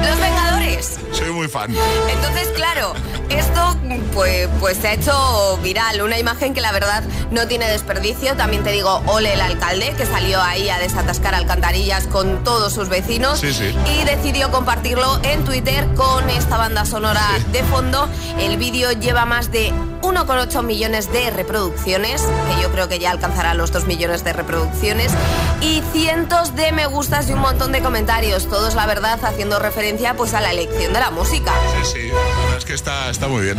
Los 0.07 0.19
Vengadores. 0.19 0.99
Soy 1.13 1.31
muy 1.31 1.49
fan. 1.49 1.75
Entonces, 2.09 2.49
claro, 2.57 2.95
esto 3.39 3.77
pues, 4.15 4.49
pues 4.61 4.79
se 4.79 4.89
ha 4.89 4.93
hecho 4.95 5.59
viral, 5.63 6.03
una 6.03 6.19
imagen 6.19 6.55
que 6.55 6.61
la 6.61 6.73
verdad 6.73 7.03
no 7.31 7.47
tiene 7.47 7.69
desperdicio. 7.69 8.37
También 8.37 8.63
te 8.63 8.71
digo, 8.73 9.03
ole 9.07 9.35
el 9.35 9.41
alcalde, 9.41 9.93
que 9.97 10.07
salió 10.07 10.41
ahí 10.43 10.69
a 10.69 10.79
desatascar 10.79 11.35
alcantarillas 11.35 12.07
con 12.07 12.45
todos 12.45 12.73
sus 12.73 12.89
vecinos 12.89 13.41
Sí, 13.41 13.53
sí. 13.53 13.75
y 14.01 14.05
decidió 14.05 14.51
compartirlo 14.51 15.21
en 15.23 15.45
Twitter 15.45 15.87
con 15.95 16.29
esta 16.31 16.57
banda 16.57 16.85
sonora 16.85 17.27
de 17.51 17.63
fondo. 17.65 18.09
El 18.39 18.57
vídeo 18.57 18.93
lleva 18.93 19.25
más 19.25 19.51
de 19.51 19.73
1,8 20.03 20.63
millones 20.63 21.13
de 21.13 21.31
reproducciones, 21.31 22.23
que 22.23 22.63
yo 22.63 22.71
creo 22.73 22.89
que 22.89 22.99
ya 22.99 23.11
alcanzará 23.11 23.55
los 23.55 23.71
2 23.73 23.85
millones 23.87 24.25
de 24.25 24.33
reproducciones, 24.33 25.13
y 25.61 25.83
cientos 25.93 26.57
de 26.57 26.73
me 26.73 26.87
gustas 26.87 27.29
y 27.29 27.33
un 27.33 27.39
montón 27.39 27.71
de 27.73 27.81
comentarios, 27.83 28.49
todos 28.49 28.75
la 28.75 28.87
verdad 28.87 29.19
haciendo 29.25 29.59
referencia 29.61 30.15
pues 30.15 30.35
a 30.35 30.41
la 30.41 30.51
elección 30.51 30.93
de 30.93 31.01
la 31.01 31.11
música. 31.11 31.53
Sí, 31.85 31.91
sí, 31.93 32.09
la 32.09 32.15
verdad 32.43 32.59
es 32.59 32.65
que 32.65 32.75
está, 32.75 33.11
está 33.11 33.22
muy 33.29 33.43
bien. 33.43 33.59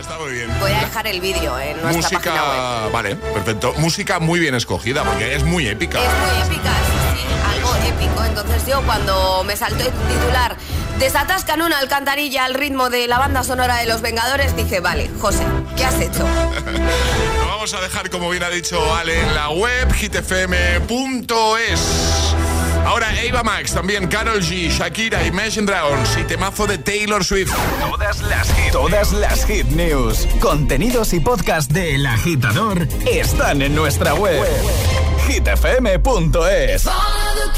Está 0.00 0.18
muy 0.18 0.32
bien. 0.32 0.50
Voy 0.60 0.72
a 0.72 0.80
dejar 0.80 1.06
el 1.06 1.20
vídeo 1.20 1.58
en 1.58 1.80
nuestra 1.82 2.18
página 2.18 2.34
web. 2.34 2.60
Música, 2.60 2.88
vale, 2.92 3.16
perfecto. 3.16 3.74
Música 3.78 4.18
muy 4.18 4.40
bien 4.40 4.54
escogida 4.54 5.04
porque 5.04 5.34
es 5.34 5.44
muy 5.44 5.66
épica. 5.66 5.98
Es 5.98 6.04
muy 6.06 6.56
épica, 6.56 6.70
sí, 6.70 7.20
sí, 7.20 7.26
algo 7.56 7.74
épico. 7.76 8.24
Entonces 8.24 8.66
yo 8.66 8.82
cuando 8.82 9.44
me 9.44 9.56
saltó 9.56 9.84
el 9.84 9.90
titular 9.90 10.56
Desatascan 10.98 11.60
una 11.60 11.78
alcantarilla 11.78 12.44
al 12.44 12.54
ritmo 12.54 12.88
de 12.88 13.08
la 13.08 13.18
banda 13.18 13.42
sonora 13.42 13.76
de 13.76 13.86
Los 13.86 14.00
Vengadores, 14.00 14.54
dije, 14.54 14.78
vale, 14.78 15.10
José, 15.20 15.44
¿qué 15.76 15.84
has 15.84 16.00
hecho? 16.00 16.20
Lo 17.40 17.46
vamos 17.48 17.74
a 17.74 17.80
dejar, 17.80 18.10
como 18.10 18.30
bien 18.30 18.44
ha 18.44 18.48
dicho 18.48 18.94
Ale, 18.94 19.20
en 19.20 19.34
la 19.34 19.50
web 19.50 19.92
hitfm.es. 19.92 21.80
Ahora 22.84 23.20
Eva 23.22 23.42
Max, 23.42 23.72
también 23.72 24.06
Carol 24.06 24.40
G, 24.40 24.70
Shakira, 24.70 25.24
Imagine 25.26 25.66
Dragons 25.66 26.16
y 26.20 26.24
temazo 26.24 26.66
de 26.66 26.78
Taylor 26.78 27.24
Swift. 27.24 27.52
Todas 27.80 28.22
las 28.22 28.52
hit, 28.52 28.72
todas 28.72 29.12
las 29.12 29.46
hit 29.46 29.66
news, 29.68 30.26
contenidos 30.40 31.12
y 31.12 31.20
podcast 31.20 31.70
de 31.70 31.94
El 31.96 32.06
Agitador 32.06 32.86
están 33.10 33.62
en 33.62 33.74
nuestra 33.74 34.14
web. 34.14 34.44
hitfm.es. 35.26 36.86
All 36.86 36.92
of 36.92 37.54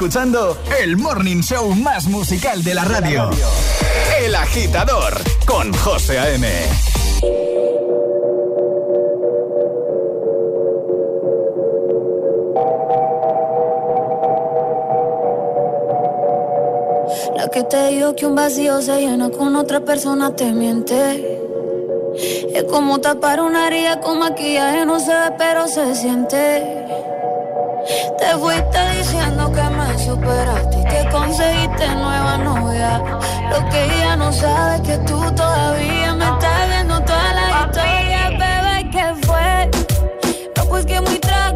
escuchando 0.00 0.56
el 0.80 0.96
morning 0.96 1.42
show 1.42 1.74
más 1.74 2.06
musical 2.06 2.64
de 2.64 2.72
la 2.72 2.84
radio. 2.84 3.28
El 4.18 4.34
agitador 4.34 5.12
con 5.44 5.74
José 5.74 6.18
A.M. 6.18 6.48
La 17.36 17.48
que 17.48 17.62
te 17.64 17.88
dijo 17.88 18.16
que 18.16 18.24
un 18.24 18.34
vacío 18.34 18.80
se 18.80 19.00
llena 19.02 19.28
con 19.28 19.54
otra 19.54 19.80
persona 19.80 20.34
te 20.34 20.50
miente. 20.50 21.42
Es 22.54 22.64
como 22.64 23.02
tapar 23.02 23.42
una 23.42 23.66
herida 23.66 24.00
con 24.00 24.20
maquillaje, 24.20 24.86
no 24.86 24.98
se 24.98 25.12
ve, 25.12 25.34
pero 25.36 25.68
se 25.68 25.94
siente. 25.94 26.86
Te 28.18 28.36
fuiste 28.38 28.78
diciendo 28.98 29.52
que 29.52 29.69
superaste 30.04 30.80
y 30.80 30.84
que 30.84 31.08
conseguiste 31.10 31.88
nueva 31.94 32.38
novia. 32.38 33.02
Lo 33.50 33.68
que 33.68 33.84
ella 33.84 34.16
no 34.16 34.32
sabe 34.32 34.76
es 34.76 34.80
que 34.82 34.98
tú 34.98 35.20
todavía 35.32 36.14
me 36.14 36.24
estás 36.24 36.68
viendo 36.68 37.00
toda 37.02 37.32
la 37.34 37.66
historia, 37.66 38.30
bebé, 38.30 38.90
¿qué 38.90 39.26
fue? 39.26 39.70
No, 40.56 40.64
pues 40.64 40.86
que 40.86 41.00
muy 41.00 41.18
tragadito. 41.18 41.49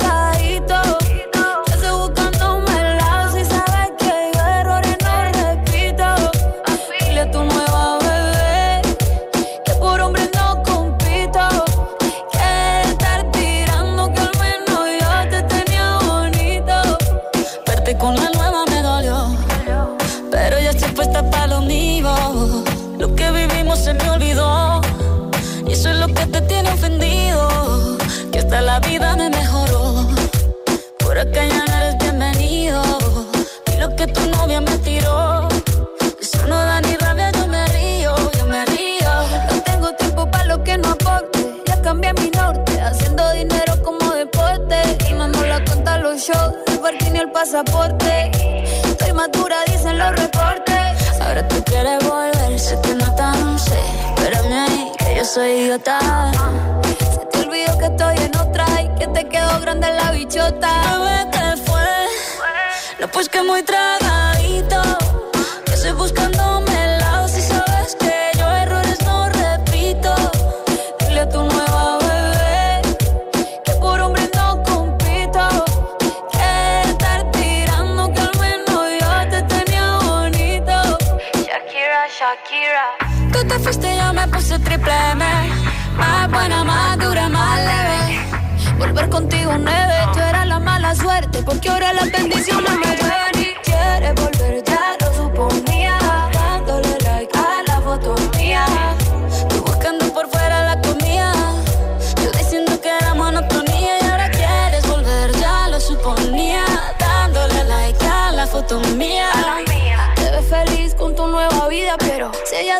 Pasaporte. 47.44 48.30
Estoy 48.84 49.12
madura, 49.12 49.56
dicen 49.66 49.98
los 49.98 50.12
reportes. 50.16 51.20
Ahora 51.20 51.46
tú 51.46 51.62
quieres 51.64 52.02
volver, 52.08 52.58
se 52.58 52.74
te 52.78 52.94
nota, 52.94 53.32
no 53.32 53.58
sé. 53.58 53.80
Espérame 54.16 54.52
ahí, 54.66 54.92
que 54.98 55.16
yo 55.16 55.24
soy 55.26 55.50
idiota. 55.60 55.98
Se 56.98 57.26
te 57.26 57.38
olvidó 57.46 57.76
que 57.78 57.84
estoy 57.84 58.16
en 58.16 58.36
otra 58.36 58.66
y 58.80 58.88
que 58.98 59.06
te 59.08 59.28
quedó 59.28 59.60
grande 59.60 59.88
la 59.92 60.12
bichota. 60.12 60.70
Bebé, 60.90 61.30
¿qué 61.32 61.62
fue? 61.66 61.90
No, 62.98 63.08
pues 63.08 63.28
que 63.28 63.42
muy 63.42 63.62
tragadito. 63.62 64.80
Que 65.66 65.74
estoy 65.74 65.92
buscándome 65.92 66.33
puse 84.44 84.58
triple 84.58 84.92
M. 85.12 85.24
Más 85.96 86.30
buena, 86.30 86.64
más 86.64 86.98
dura, 86.98 87.28
más 87.30 87.58
leve. 87.60 88.20
Volver 88.78 89.08
contigo 89.08 89.52
nueve, 89.58 89.94
tú 90.12 90.18
eras 90.18 90.46
la 90.46 90.58
mala 90.58 90.94
suerte, 90.94 91.42
porque 91.42 91.70
ahora 91.70 91.94
las 91.94 92.12
bendiciones 92.12 92.70
me 92.72 92.96
llueven 92.96 93.33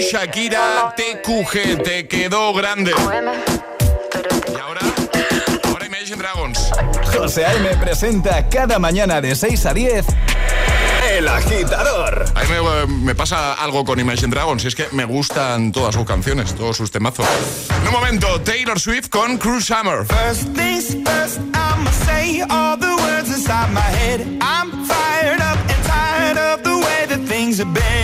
Shakira, 0.00 0.94
TQG, 0.96 1.82
te 1.82 2.08
quedó 2.08 2.52
grande. 2.52 2.92
Y 2.92 4.58
ahora, 4.60 4.80
ahora 5.64 5.86
Imagine 5.86 6.16
Dragons. 6.16 6.70
José 7.16 7.46
A.M. 7.46 7.68
presenta 7.76 8.48
cada 8.48 8.78
mañana 8.78 9.20
de 9.20 9.34
6 9.34 9.66
a 9.66 9.74
10 9.74 10.06
El 11.10 11.28
Agitador. 11.28 12.24
A 12.34 12.42
mí 12.42 12.48
me, 12.48 12.86
me 12.86 13.14
pasa 13.14 13.54
algo 13.54 13.84
con 13.84 14.00
Imagine 14.00 14.28
Dragons 14.34 14.64
y 14.64 14.68
es 14.68 14.74
que 14.74 14.86
me 14.92 15.04
gustan 15.04 15.70
todas 15.70 15.94
sus 15.94 16.04
canciones, 16.04 16.54
todos 16.54 16.76
sus 16.76 16.90
temazos. 16.90 17.26
En 17.82 17.88
un 17.88 17.94
momento, 17.94 18.40
Taylor 18.40 18.80
Swift 18.80 19.08
con 19.10 19.38
Cruise 19.38 19.66
Summer. 19.66 20.04
First 20.06 20.54
things 20.54 20.96
first, 21.04 21.38
I'ma 21.54 21.90
say 22.06 22.42
all 22.50 22.76
the 22.78 22.96
words 22.96 23.28
inside 23.28 23.70
my 23.72 23.80
head. 23.80 24.20
I'm 24.40 24.86
fired 24.86 25.40
up 25.40 25.58
and 25.58 25.84
tired 25.86 26.38
of 26.38 26.62
the 26.62 26.76
way 26.78 27.06
that 27.08 27.28
things 27.28 27.58
have 27.58 27.72
been. 27.72 28.03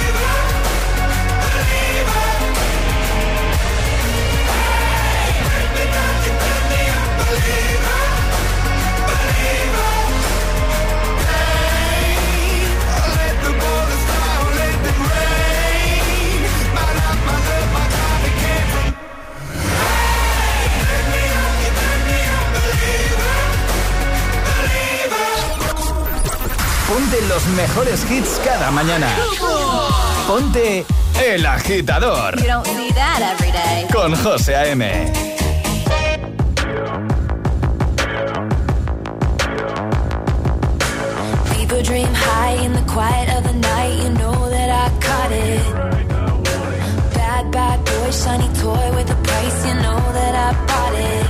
Ponte 26.91 27.21
los 27.21 27.45
mejores 27.55 28.03
hits 28.11 28.41
cada 28.43 28.69
mañana. 28.69 29.07
Ponte 30.27 30.85
El 31.25 31.45
Agitador. 31.45 32.37
You 32.37 32.47
don't 32.47 32.67
see 32.67 32.91
that 32.91 33.21
every 33.21 33.49
day. 33.49 33.87
Con 33.93 34.13
José 34.13 34.55
A.M. 34.55 34.83
People 41.55 41.81
dream 41.81 42.13
high 42.13 42.57
in 42.65 42.73
the 42.73 42.83
quiet 42.91 43.29
of 43.37 43.43
the 43.45 43.53
night. 43.53 44.03
You 44.03 44.09
know 44.09 44.49
that 44.49 44.69
I 44.69 44.89
caught 44.99 45.31
it. 45.31 45.63
Bad, 47.13 47.51
bad 47.51 47.85
boy, 47.85 48.11
shiny 48.11 48.49
toy 48.59 48.91
with 48.97 49.09
a 49.09 49.19
price. 49.23 49.65
You 49.65 49.75
know 49.75 50.01
that 50.19 50.35
I 50.35 50.49
bought 50.67 50.95
it. 51.13 51.25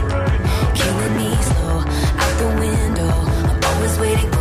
Killing 0.74 1.18
me 1.18 1.36
slow 1.49 1.78
out 2.18 2.34
the 2.39 2.49
window. 2.59 3.14
I'm 3.47 3.64
always 3.64 3.99
waiting 3.99 4.41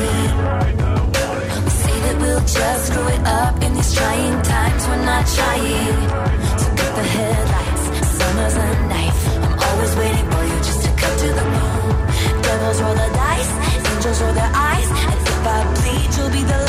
We 0.00 0.06
say 1.80 1.96
that 2.04 2.16
we'll 2.20 2.40
just 2.40 2.88
it 3.14 3.22
up 3.26 3.62
in 3.62 3.74
these 3.74 3.92
trying 3.94 4.40
times. 4.40 4.82
We're 4.88 5.04
not 5.04 5.24
trying. 5.36 6.00
Cut 6.78 6.92
the 6.96 7.06
headlights. 7.16 7.84
Summer's 8.16 8.56
a 8.56 8.68
knife. 8.88 9.20
I'm 9.44 9.58
always 9.66 9.92
waiting 10.00 10.26
for 10.32 10.42
you 10.50 10.56
just 10.68 10.80
to 10.84 10.90
cut 11.00 11.14
to 11.22 11.28
the 11.38 11.46
bone. 11.54 12.42
Devils 12.42 12.80
roll 12.80 12.94
the 12.94 13.08
dice. 13.12 13.52
Angels 13.92 14.22
roll 14.22 14.34
their 14.40 14.52
eyes. 14.54 14.88
And 15.10 15.18
if 15.32 15.46
I 15.46 15.58
bleed, 15.76 16.08
you'll 16.16 16.32
be 16.32 16.42
the 16.52 16.59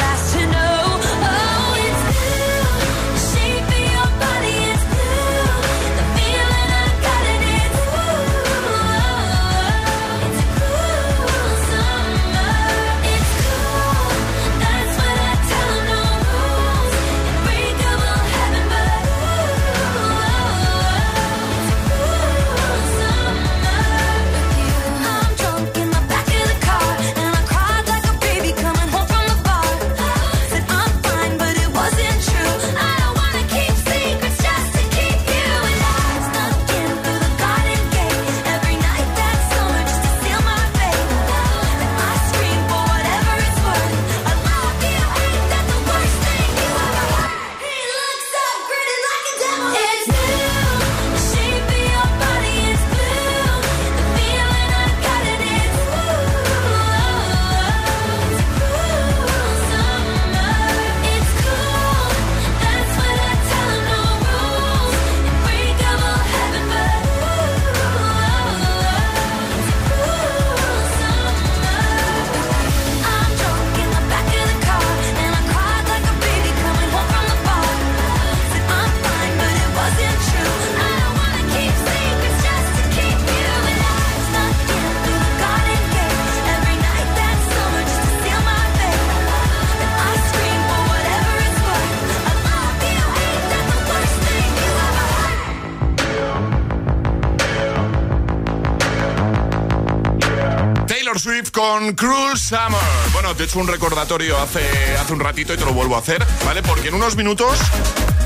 Cruel 101.96 102.38
Summer. 102.38 102.80
Bueno, 103.14 103.36
te 103.36 103.44
he 103.44 103.46
hecho 103.46 103.60
un 103.60 103.68
recordatorio 103.68 104.38
hace, 104.40 104.62
hace 104.98 105.14
un 105.14 105.20
ratito 105.20 105.54
y 105.54 105.58
te 105.58 105.66
lo 105.66 105.74
vuelvo 105.74 105.96
a 105.96 106.00
hacer, 106.00 106.26
¿vale? 106.46 106.62
Porque 106.64 106.90
en 106.90 106.96
unos 106.96 107.16
minutos 107.16 107.60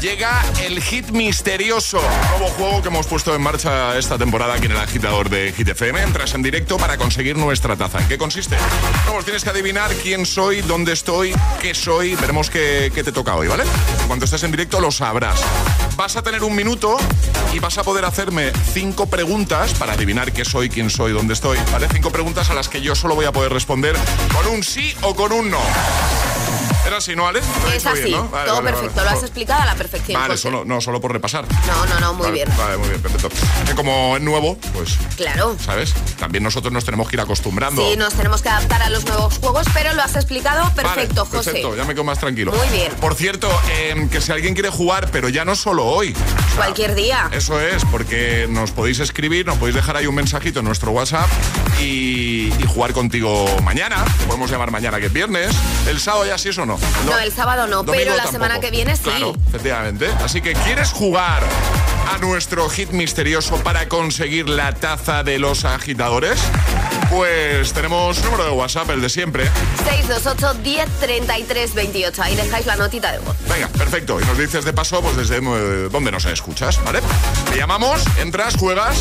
llega 0.01 0.43
el 0.63 0.82
hit 0.82 1.09
misterioso, 1.09 2.01
nuevo 2.30 2.53
juego 2.53 2.82
que 2.82 2.88
hemos 2.89 3.07
puesto 3.07 3.34
en 3.34 3.41
marcha 3.41 3.97
esta 3.97 4.18
temporada 4.18 4.55
aquí 4.55 4.66
en 4.66 4.74
el 4.74 4.78
agitador 4.78 5.30
de 5.30 5.53
Hit 5.53 5.70
FM. 5.70 6.01
Entras 6.01 6.34
en 6.36 6.43
directo 6.43 6.78
para 6.78 6.97
conseguir 6.97 7.38
nuestra 7.38 7.76
taza. 7.76 7.99
¿En 7.99 8.07
qué 8.07 8.18
consiste? 8.18 8.57
Vamos, 9.05 9.24
tienes 9.26 9.43
que 9.43 9.49
adivinar 9.49 9.91
quién 10.03 10.26
soy, 10.26 10.61
dónde 10.61 10.93
estoy, 10.93 11.34
qué 11.61 11.74
soy. 11.74 12.16
Veremos 12.16 12.49
qué, 12.49 12.91
qué 12.93 13.03
te 13.03 13.11
toca 13.11 13.36
hoy, 13.36 13.47
¿vale? 13.47 13.63
Cuando 14.07 14.26
estés 14.26 14.43
en 14.43 14.51
directo 14.51 14.80
lo 14.80 14.91
sabrás. 14.91 15.41
Vas 15.95 16.16
a 16.16 16.22
tener 16.22 16.43
un 16.43 16.55
minuto 16.55 16.97
y 17.56 17.60
vas 17.60 17.78
a 17.78 17.84
poder 17.84 18.03
hacerme 18.03 18.51
cinco 18.74 19.06
preguntas 19.06 19.74
para 19.76 19.93
adivinar 19.93 20.34
qué 20.34 20.43
soy, 20.43 20.70
quién 20.70 20.89
soy, 20.89 21.14
dónde 21.14 21.34
estoy, 21.34 21.58
¿vale? 21.72 21.88
Cinco 21.91 22.12
preguntas 22.12 22.49
a 22.49 22.53
las 22.53 22.68
que 22.68 22.82
yo 22.82 22.95
solo 22.95 23.16
voy 23.16 23.26
a 23.26 23.32
poder 23.32 23.53
responder 23.53 23.95
con 24.34 24.53
un 24.53 24.62
sí 24.62 24.93
o 25.01 25.16
con 25.16 25.32
un 25.32 25.49
no. 25.49 25.62
Era 26.86 26.97
así, 26.97 27.15
¿no, 27.15 27.27
Ale? 27.27 27.39
Es 27.75 27.86
así, 27.86 28.03
bien, 28.03 28.11
¿no? 28.17 28.29
Vale, 28.29 28.47
todo 28.47 28.57
vale, 28.57 28.69
perfecto, 28.71 28.95
vale. 28.97 29.09
lo 29.09 29.17
has 29.17 29.23
explicado 29.23 29.61
a 29.61 29.65
la 29.65 29.75
perfección. 29.75 30.21
Vale, 30.21 30.38
solo, 30.38 30.63
no, 30.65 30.81
solo 30.81 31.01
por 31.01 31.11
repasar. 31.11 31.45
No, 31.65 31.86
no, 31.88 31.99
no, 31.99 32.13
muy 32.13 32.31
bien. 32.31 32.47
Vale, 32.57 32.77
muy 32.77 32.89
bien, 32.89 33.01
perfecto. 33.01 33.29
Que 33.65 33.73
como 33.73 34.15
es 34.17 34.21
nuevo, 34.21 34.57
pues, 34.73 34.97
Claro. 35.15 35.57
¿sabes? 35.63 35.93
También 36.19 36.43
nosotros 36.43 36.71
nos 36.71 36.86
tenemos 36.86 37.09
que 37.09 37.15
ir 37.15 37.21
acostumbrando. 37.21 37.81
Sí, 37.89 37.97
nos 37.97 38.13
tenemos 38.13 38.41
que 38.43 38.49
adaptar 38.49 38.83
a 38.83 38.89
los 38.89 39.03
nuevos 39.05 39.39
juegos, 39.39 39.65
pero 39.73 39.93
lo 39.93 40.03
has 40.03 40.15
explicado 40.15 40.71
perfecto, 40.75 41.25
José. 41.25 41.43
Perfecto, 41.51 41.75
ya 41.75 41.86
me 41.86 41.93
quedo 41.95 42.03
más 42.03 42.19
tranquilo. 42.19 42.51
Muy 42.51 42.67
bien. 42.69 42.91
Por 43.01 43.15
cierto, 43.15 43.49
eh, 43.71 44.07
que 44.11 44.21
si 44.21 44.31
alguien 44.31 44.53
quiere 44.53 44.69
jugar, 44.69 45.09
pero 45.11 45.29
ya 45.29 45.43
no 45.43 45.55
solo 45.55 45.86
hoy. 45.86 46.13
O 46.13 46.47
sea, 46.49 46.57
Cualquier 46.57 46.93
día. 46.93 47.29
Eso 47.31 47.59
es, 47.59 47.83
porque 47.86 48.45
nos 48.49 48.71
podéis 48.71 48.99
escribir, 48.99 49.45
nos 49.47 49.57
podéis 49.57 49.75
dejar 49.75 49.97
ahí 49.97 50.05
un 50.05 50.15
mensajito 50.15 50.59
en 50.59 50.65
nuestro 50.65 50.91
WhatsApp 50.91 51.27
y, 51.81 52.53
y 52.59 52.65
jugar 52.67 52.93
contigo 52.93 53.45
mañana. 53.63 54.03
Te 54.19 54.25
podemos 54.25 54.51
llamar 54.51 54.69
mañana 54.71 54.99
que 54.99 55.07
es 55.07 55.13
viernes. 55.13 55.55
El 55.88 55.99
sábado 55.99 56.25
ya 56.27 56.38
sí 56.38 56.49
eso 56.49 56.65
no. 56.65 56.74
No, 57.05 57.19
el 57.19 57.32
sábado 57.32 57.67
no, 57.67 57.84
pero 57.86 58.11
la 58.11 58.23
tampoco. 58.23 58.32
semana 58.32 58.59
que 58.59 58.71
viene 58.71 58.95
sí. 58.95 59.03
Claro, 59.03 59.34
efectivamente. 59.47 60.07
Así 60.23 60.41
que 60.41 60.53
¿quieres 60.53 60.91
jugar 60.91 61.43
a 62.13 62.17
nuestro 62.19 62.69
hit 62.69 62.91
misterioso 62.91 63.57
para 63.63 63.88
conseguir 63.89 64.49
la 64.49 64.73
taza 64.73 65.23
de 65.23 65.39
los 65.39 65.65
agitadores? 65.65 66.39
Pues 67.09 67.71
tenemos 67.73 68.23
número 68.23 68.45
de 68.45 68.51
WhatsApp, 68.51 68.89
el 68.89 69.01
de 69.01 69.09
siempre. 69.09 69.45
628 69.86 70.53
10 70.63 70.89
33 70.99 71.73
28. 71.73 72.23
Ahí 72.23 72.36
dejáis 72.36 72.65
la 72.65 72.76
notita 72.76 73.11
de 73.11 73.19
voz. 73.19 73.36
Venga, 73.47 73.67
perfecto. 73.69 74.19
Y 74.19 74.26
nos 74.26 74.38
dices 74.38 74.65
de 74.65 74.73
paso, 74.73 75.01
pues 75.01 75.15
desde 75.15 75.38
eh, 75.38 75.89
dónde 75.91 76.11
nos 76.11 76.26
escuchas, 76.26 76.84
¿vale? 76.84 77.01
Te 77.51 77.57
llamamos, 77.57 78.03
entras, 78.17 78.55
juegas 78.57 78.97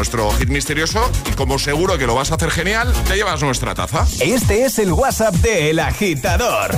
nuestro 0.00 0.30
hit 0.30 0.48
misterioso 0.48 1.10
y 1.30 1.34
como 1.34 1.58
seguro 1.58 1.98
que 1.98 2.06
lo 2.06 2.14
vas 2.14 2.32
a 2.32 2.36
hacer 2.36 2.50
genial, 2.50 2.90
te 3.06 3.16
llevas 3.16 3.42
nuestra 3.42 3.74
taza. 3.74 4.06
Este 4.18 4.64
es 4.64 4.78
el 4.78 4.94
WhatsApp 4.94 5.34
de 5.34 5.68
El 5.68 5.78
Agitador. 5.78 6.74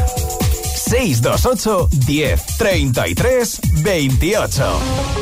628 0.74 1.88
10 2.04 2.46
33 2.58 3.60
28. 3.74 5.21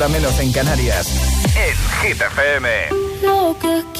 Hora 0.00 0.08
menos 0.08 0.40
en 0.40 0.50
Canarias. 0.50 1.08
En 1.54 1.76
Hit 2.00 2.22
FM. 2.22 2.68
Lo 3.22 3.54
que 3.60 3.99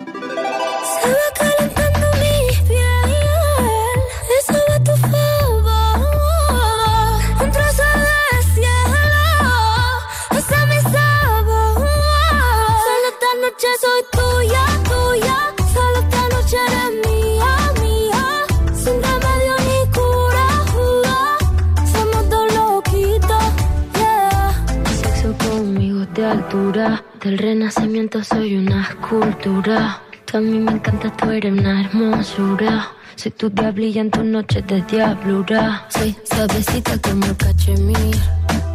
Del 27.31 27.37
renacimiento 27.37 28.21
soy 28.25 28.57
una 28.57 28.81
escultura. 28.81 30.01
Tú 30.25 30.35
a 30.35 30.41
mí 30.41 30.59
me 30.59 30.73
encanta, 30.73 31.15
tú 31.15 31.29
eres 31.29 31.53
una 31.53 31.79
hermosura. 31.79 32.91
Soy 33.15 33.31
tu 33.31 33.49
diablilla 33.49 34.01
en 34.01 34.11
tus 34.11 34.25
noches 34.25 34.67
de 34.67 34.81
diablura. 34.81 35.87
Soy 35.87 36.13
suavecita 36.25 36.97
como 36.97 37.25
el 37.25 37.37
cachemir. 37.37 38.17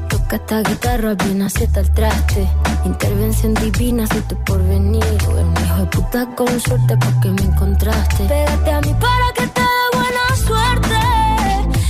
Toca 0.09 0.37
esta 0.37 0.63
guitarra 0.63 1.15
bien 1.17 1.43
acierta 1.43 1.81
el 1.81 1.93
traste. 1.93 2.49
Intervención 2.87 3.53
divina, 3.53 4.07
soy 4.07 4.23
tu 4.23 4.43
porvenir. 4.45 5.05
Un 5.05 5.53
hijo 5.63 5.81
de 5.81 5.87
puta 5.89 6.27
con 6.35 6.59
suerte 6.59 6.97
porque 6.97 7.29
me 7.29 7.53
encontraste. 7.53 8.25
Pégate 8.25 8.71
a 8.71 8.81
mí 8.81 8.95
para 8.99 9.33
que 9.35 9.47
te 9.49 9.61
dé 9.61 9.87
buena 9.93 10.35
suerte. 10.47 10.97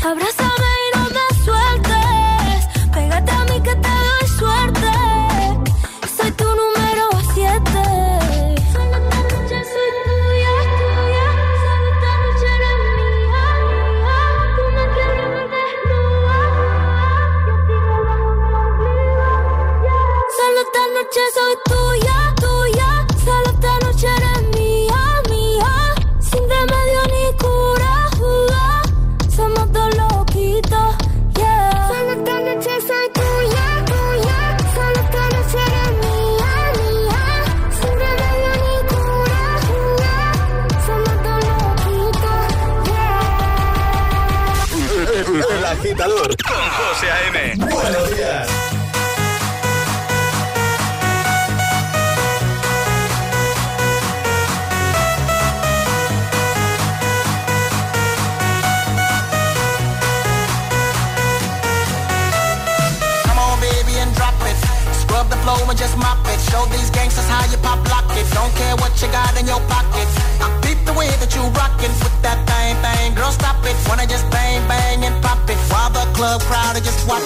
Abrázame 0.04 0.45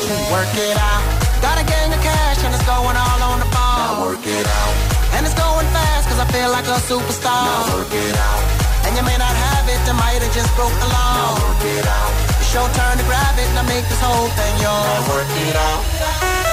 Work 0.09 0.49
it 0.57 0.77
out. 0.81 1.05
Got 1.45 1.61
a 1.61 1.65
gang 1.69 1.93
of 1.93 2.01
cash 2.01 2.41
and 2.41 2.55
it's 2.55 2.65
going 2.65 2.97
all 2.97 3.21
on 3.21 3.39
the 3.39 3.51
ball. 3.53 4.01
Now 4.01 4.05
work 4.09 4.25
it 4.25 4.47
out. 4.49 4.75
And 5.13 5.27
it's 5.29 5.37
going 5.37 5.69
fast 5.77 6.09
cause 6.09 6.19
I 6.19 6.25
feel 6.33 6.49
like 6.49 6.65
a 6.65 6.81
superstar. 6.89 7.29
Now 7.29 7.77
work 7.77 7.93
it 7.93 8.17
out. 8.17 8.43
And 8.89 8.97
you 8.97 9.05
may 9.05 9.19
not 9.21 9.37
have 9.37 9.69
it, 9.69 9.81
I 9.85 9.93
might 9.93 10.25
have 10.25 10.33
just 10.33 10.49
broke 10.57 10.73
the 10.81 10.89
law. 10.89 11.15
Now 11.21 11.37
work 11.45 11.65
it 11.69 11.85
out. 11.85 12.13
It's 12.41 12.49
your 12.55 12.69
turn 12.73 12.97
to 12.97 13.05
grab 13.05 13.37
it 13.37 13.49
and 13.53 13.59
I 13.61 13.67
make 13.69 13.85
this 13.93 14.01
whole 14.01 14.29
thing 14.41 14.55
yours. 14.65 14.89
Now 14.89 15.13
work 15.13 15.29
it 15.37 15.57
out. 15.57 16.50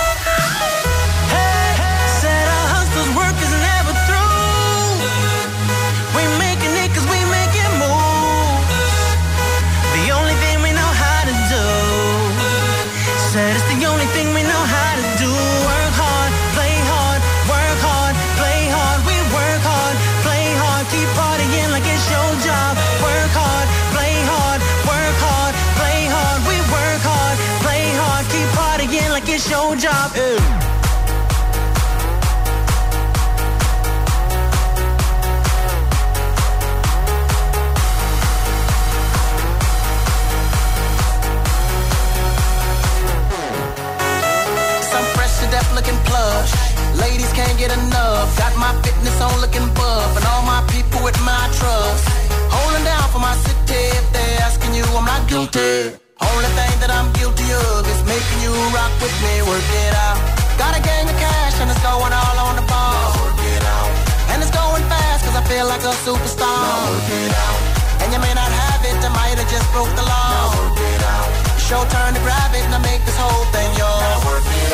My 49.07 49.13
fitness 49.13 49.21
on 49.21 49.41
looking 49.41 49.67
buff. 49.73 50.17
And 50.17 50.25
all 50.25 50.43
my 50.43 50.63
people 50.71 51.03
with 51.03 51.17
my 51.23 51.47
trust. 51.55 52.05
Holding 52.51 52.83
down 52.83 53.09
for 53.11 53.19
my 53.19 53.35
city. 53.35 53.81
If 53.95 54.11
they're 54.11 54.41
asking 54.41 54.75
you, 54.75 54.83
I'm 54.83 55.05
not 55.05 55.27
guilty. 55.27 55.95
Only 56.19 56.49
thing 56.57 56.73
that 56.81 56.91
I'm 56.91 57.11
guilty 57.13 57.47
of 57.53 57.85
is 57.87 58.01
making 58.03 58.39
you 58.43 58.53
rock 58.73 58.91
with 58.99 59.13
me. 59.23 59.33
Work 59.47 59.63
it 59.63 59.93
out. 59.95 60.19
Got 60.57 60.73
a 60.77 60.81
gang 60.81 61.05
of 61.07 61.17
cash 61.21 61.55
and 61.61 61.69
it's 61.69 61.81
going 61.83 62.13
all 62.13 62.37
on 62.47 62.55
the 62.57 62.65
ball. 62.65 63.13
work 63.21 63.39
it 63.39 63.63
out. 63.63 63.91
And 64.33 64.41
it's 64.41 64.51
going 64.51 64.83
fast 64.89 65.25
cause 65.25 65.35
I 65.37 65.43
feel 65.45 65.67
like 65.67 65.83
a 65.85 65.93
superstar. 66.03 66.67
work 66.89 67.09
it 67.09 67.33
out. 67.33 67.59
And 68.01 68.13
you 68.13 68.19
may 68.19 68.33
not 68.33 68.49
have 68.49 68.81
it, 68.85 68.97
I 68.97 69.09
might 69.13 69.37
have 69.37 69.49
just 69.49 69.67
broke 69.71 69.91
the 69.93 70.05
law. 70.05 70.51
work 70.57 70.79
it 70.79 71.03
out. 71.05 71.29
It's 71.55 71.69
your 71.69 71.85
turn 71.85 72.17
to 72.17 72.21
grab 72.25 72.51
it 72.57 72.65
and 72.65 72.73
I 72.73 72.81
make 72.81 73.03
this 73.05 73.17
whole 73.17 73.45
thing 73.53 73.69
yours. 73.77 74.01
Now 74.01 74.25
work 74.25 74.45
it 74.45 74.61
out. 74.63 74.66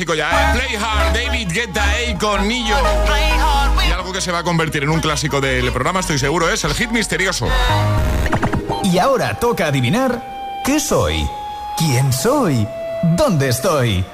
Clásico 0.00 0.14
ya, 0.14 0.30
¿eh? 0.30 0.58
Play 0.58 0.76
Hard, 0.76 1.12
David 1.12 1.48
Guetta, 1.52 1.84
con 2.18 2.48
Nillo. 2.48 2.76
Y 3.86 3.92
algo 3.92 4.12
que 4.12 4.20
se 4.20 4.32
va 4.32 4.38
a 4.38 4.42
convertir 4.42 4.82
en 4.82 4.90
un 4.90 5.00
clásico 5.00 5.40
del 5.40 5.70
programa, 5.72 6.00
estoy 6.00 6.18
seguro, 6.18 6.48
es 6.48 6.64
el 6.64 6.72
hit 6.74 6.90
misterioso. 6.90 7.48
Y 8.84 8.98
ahora 8.98 9.38
toca 9.38 9.66
adivinar 9.66 10.62
qué 10.64 10.80
soy, 10.80 11.28
quién 11.76 12.12
soy, 12.12 12.66
dónde 13.16 13.48
estoy. 13.48 14.04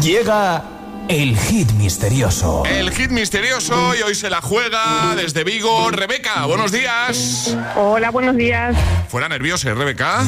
Llega 0.00 0.62
el 1.08 1.36
hit 1.36 1.72
misterioso. 1.72 2.62
El 2.64 2.92
hit 2.92 3.10
misterioso 3.10 3.94
y 3.96 4.02
hoy 4.02 4.14
se 4.14 4.30
la 4.30 4.40
juega 4.40 5.14
desde 5.16 5.42
Vigo. 5.42 5.90
Rebeca, 5.90 6.46
buenos 6.46 6.70
días. 6.70 7.56
Hola, 7.74 8.10
buenos 8.10 8.36
días. 8.36 8.76
Fuera 9.08 9.28
nerviosa, 9.28 9.70
¿eh, 9.70 9.74
Rebeca. 9.74 10.24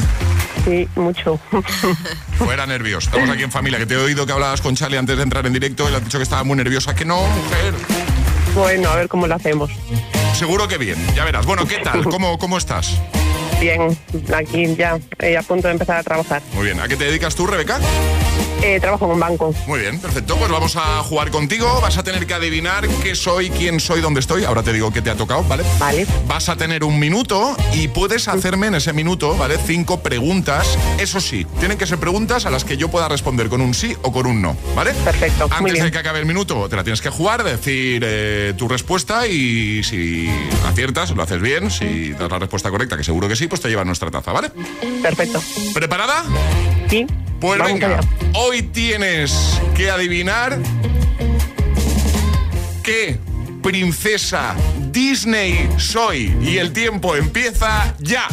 Sí, 0.67 0.87
mucho. 0.95 1.39
Fuera 2.37 2.65
nervios. 2.65 3.05
Estamos 3.05 3.29
aquí 3.29 3.43
en 3.43 3.51
familia, 3.51 3.79
que 3.79 3.85
te 3.85 3.93
he 3.93 3.97
oído 3.97 4.25
que 4.25 4.33
hablabas 4.33 4.61
con 4.61 4.75
Charlie 4.75 4.97
antes 4.97 5.17
de 5.17 5.23
entrar 5.23 5.45
en 5.45 5.53
directo 5.53 5.87
y 5.87 5.91
le 5.91 5.97
has 5.97 6.03
dicho 6.03 6.17
que 6.17 6.23
estaba 6.23 6.43
muy 6.43 6.57
nerviosa. 6.57 6.93
Que 6.93 7.05
no, 7.05 7.21
mujer. 7.21 7.73
Bueno, 8.53 8.89
a 8.89 8.95
ver 8.95 9.07
cómo 9.07 9.27
lo 9.27 9.35
hacemos. 9.35 9.71
Seguro 10.33 10.67
que 10.67 10.77
bien, 10.77 10.97
ya 11.15 11.23
verás. 11.23 11.45
Bueno, 11.45 11.65
¿qué 11.65 11.77
tal? 11.77 12.03
¿Cómo, 12.03 12.37
cómo 12.37 12.57
estás? 12.57 12.99
Bien, 13.59 13.97
aquí 14.33 14.75
ya, 14.75 14.99
eh, 15.19 15.37
a 15.37 15.41
punto 15.41 15.67
de 15.67 15.73
empezar 15.73 15.97
a 15.97 16.03
trabajar. 16.03 16.41
Muy 16.53 16.65
bien. 16.65 16.79
¿A 16.79 16.87
qué 16.87 16.95
te 16.95 17.05
dedicas 17.05 17.35
tú, 17.35 17.47
Rebeca? 17.47 17.79
Eh, 18.63 18.79
trabajo 18.79 19.05
en 19.05 19.11
un 19.11 19.19
banco. 19.19 19.53
Muy 19.67 19.81
bien, 19.81 19.99
perfecto. 19.99 20.35
Pues 20.35 20.49
vamos 20.49 20.75
a 20.75 21.03
jugar 21.03 21.29
contigo. 21.29 21.79
Vas 21.79 21.97
a 21.97 22.03
tener 22.03 22.25
que 22.25 22.33
adivinar 22.33 22.87
qué 23.03 23.13
soy, 23.13 23.49
quién 23.51 23.79
soy, 23.79 24.01
dónde 24.01 24.19
estoy. 24.19 24.45
Ahora 24.45 24.63
te 24.63 24.73
digo 24.73 24.91
qué 24.91 25.01
te 25.01 25.11
ha 25.11 25.15
tocado, 25.15 25.43
¿vale? 25.43 25.63
Vale. 25.79 26.07
Vas 26.27 26.49
a 26.49 26.55
tener 26.55 26.83
un 26.83 26.99
minuto 26.99 27.55
y 27.73 27.87
puedes 27.87 28.27
hacerme 28.27 28.67
en 28.67 28.75
ese 28.75 28.93
minuto, 28.93 29.37
¿vale? 29.37 29.57
Cinco 29.63 29.99
preguntas. 30.01 30.77
Eso 30.97 31.21
sí, 31.21 31.45
tienen 31.59 31.77
que 31.77 31.85
ser 31.85 31.99
preguntas 31.99 32.45
a 32.47 32.49
las 32.49 32.63
que 32.65 32.77
yo 32.77 32.89
pueda 32.89 33.07
responder 33.07 33.47
con 33.47 33.61
un 33.61 33.73
sí 33.75 33.95
o 34.01 34.11
con 34.11 34.25
un 34.25 34.41
no, 34.41 34.57
¿vale? 34.75 34.91
Perfecto. 35.05 35.47
muy 35.47 35.57
Antes 35.57 35.73
bien. 35.73 35.85
de 35.85 35.91
que 35.91 35.97
acabe 35.99 36.19
el 36.19 36.25
minuto, 36.25 36.67
te 36.67 36.75
la 36.75 36.83
tienes 36.83 37.01
que 37.01 37.09
jugar, 37.09 37.43
decir 37.43 38.03
eh, 38.05 38.53
tu 38.57 38.67
respuesta 38.67 39.27
y 39.27 39.83
si 39.83 40.27
aciertas, 40.65 41.11
lo 41.11 41.21
haces 41.21 41.39
bien. 41.41 41.69
Si 41.69 42.09
das 42.13 42.29
la 42.31 42.39
respuesta 42.39 42.71
correcta, 42.71 42.97
que 42.97 43.03
seguro 43.03 43.27
que 43.27 43.35
sí, 43.37 43.47
pues 43.47 43.61
te 43.61 43.69
lleva 43.69 43.85
nuestra 43.85 44.11
taza, 44.11 44.31
¿vale? 44.31 44.49
Perfecto. 45.01 45.41
¿Preparada? 45.73 46.23
Sí. 46.89 47.05
Pues 47.39 47.59
Vamos 47.59 47.73
venga, 47.79 47.97
allá. 47.99 48.07
hoy 48.33 48.63
tienes 48.63 49.61
que 49.75 49.89
adivinar 49.91 50.57
qué 52.83 53.17
princesa 53.61 54.55
Disney 54.91 55.69
soy. 55.77 56.35
Y 56.41 56.57
el 56.57 56.73
tiempo 56.73 57.15
empieza 57.15 57.93
ya. 57.99 58.23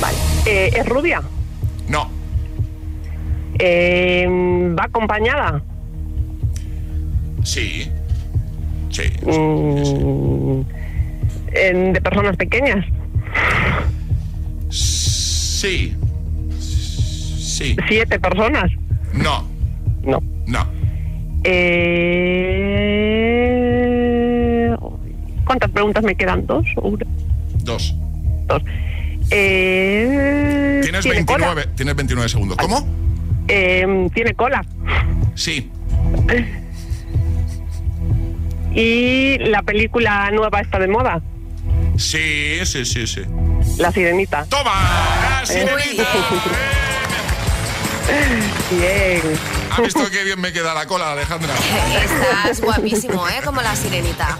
Vale. 0.00 0.16
Eh, 0.46 0.70
¿Es 0.76 0.86
rubia? 0.86 1.22
No, 1.88 2.08
Eh, 3.58 4.26
¿Va 4.78 4.84
acompañada? 4.84 5.62
sí. 7.42 7.90
Sí. 8.90 9.02
Mm, 9.24 10.62
¿De 11.92 12.00
personas 12.02 12.36
pequeñas? 12.36 12.84
Sí. 15.60 15.94
Sí. 16.58 17.76
¿Siete 17.86 18.18
personas? 18.18 18.70
No. 19.12 19.46
No. 20.02 20.22
No. 20.46 20.66
Eh, 23.02 24.74
¿Cuántas 25.44 25.70
preguntas 25.70 26.02
me 26.02 26.14
quedan? 26.14 26.46
¿Dos? 26.46 26.64
o 26.76 26.88
una? 26.88 27.04
Dos. 27.62 27.94
Dos. 28.46 28.62
Eh, 29.30 30.80
Tienes 30.82 31.02
¿tiene 31.02 31.16
29, 31.16 31.62
cola? 31.62 31.74
tienes 31.76 31.94
29 31.94 32.28
segundos. 32.30 32.56
¿Cómo? 32.56 32.86
Eh, 33.48 34.08
¿Tiene 34.14 34.32
cola? 34.32 34.64
Sí. 35.34 35.70
¿Y 38.74 39.36
la 39.40 39.62
película 39.62 40.30
nueva 40.30 40.60
está 40.60 40.78
de 40.78 40.88
moda? 40.88 41.20
Sí, 42.00 42.64
sí, 42.64 42.84
sí, 42.86 43.06
sí. 43.06 43.20
La 43.76 43.92
Sirenita. 43.92 44.46
¡Toma! 44.46 44.72
¡La 45.40 45.46
sirenita! 45.46 46.04
Bien. 48.70 49.20
¿Has 49.70 49.80
visto 49.82 50.10
qué 50.10 50.24
bien 50.24 50.40
me 50.40 50.52
queda 50.52 50.74
la 50.74 50.86
cola, 50.86 51.12
Alejandra? 51.12 51.54
Estás 52.04 52.60
guapísimo, 52.60 53.28
¿eh? 53.28 53.40
Como 53.44 53.60
la 53.62 53.74
sirenita. 53.76 54.36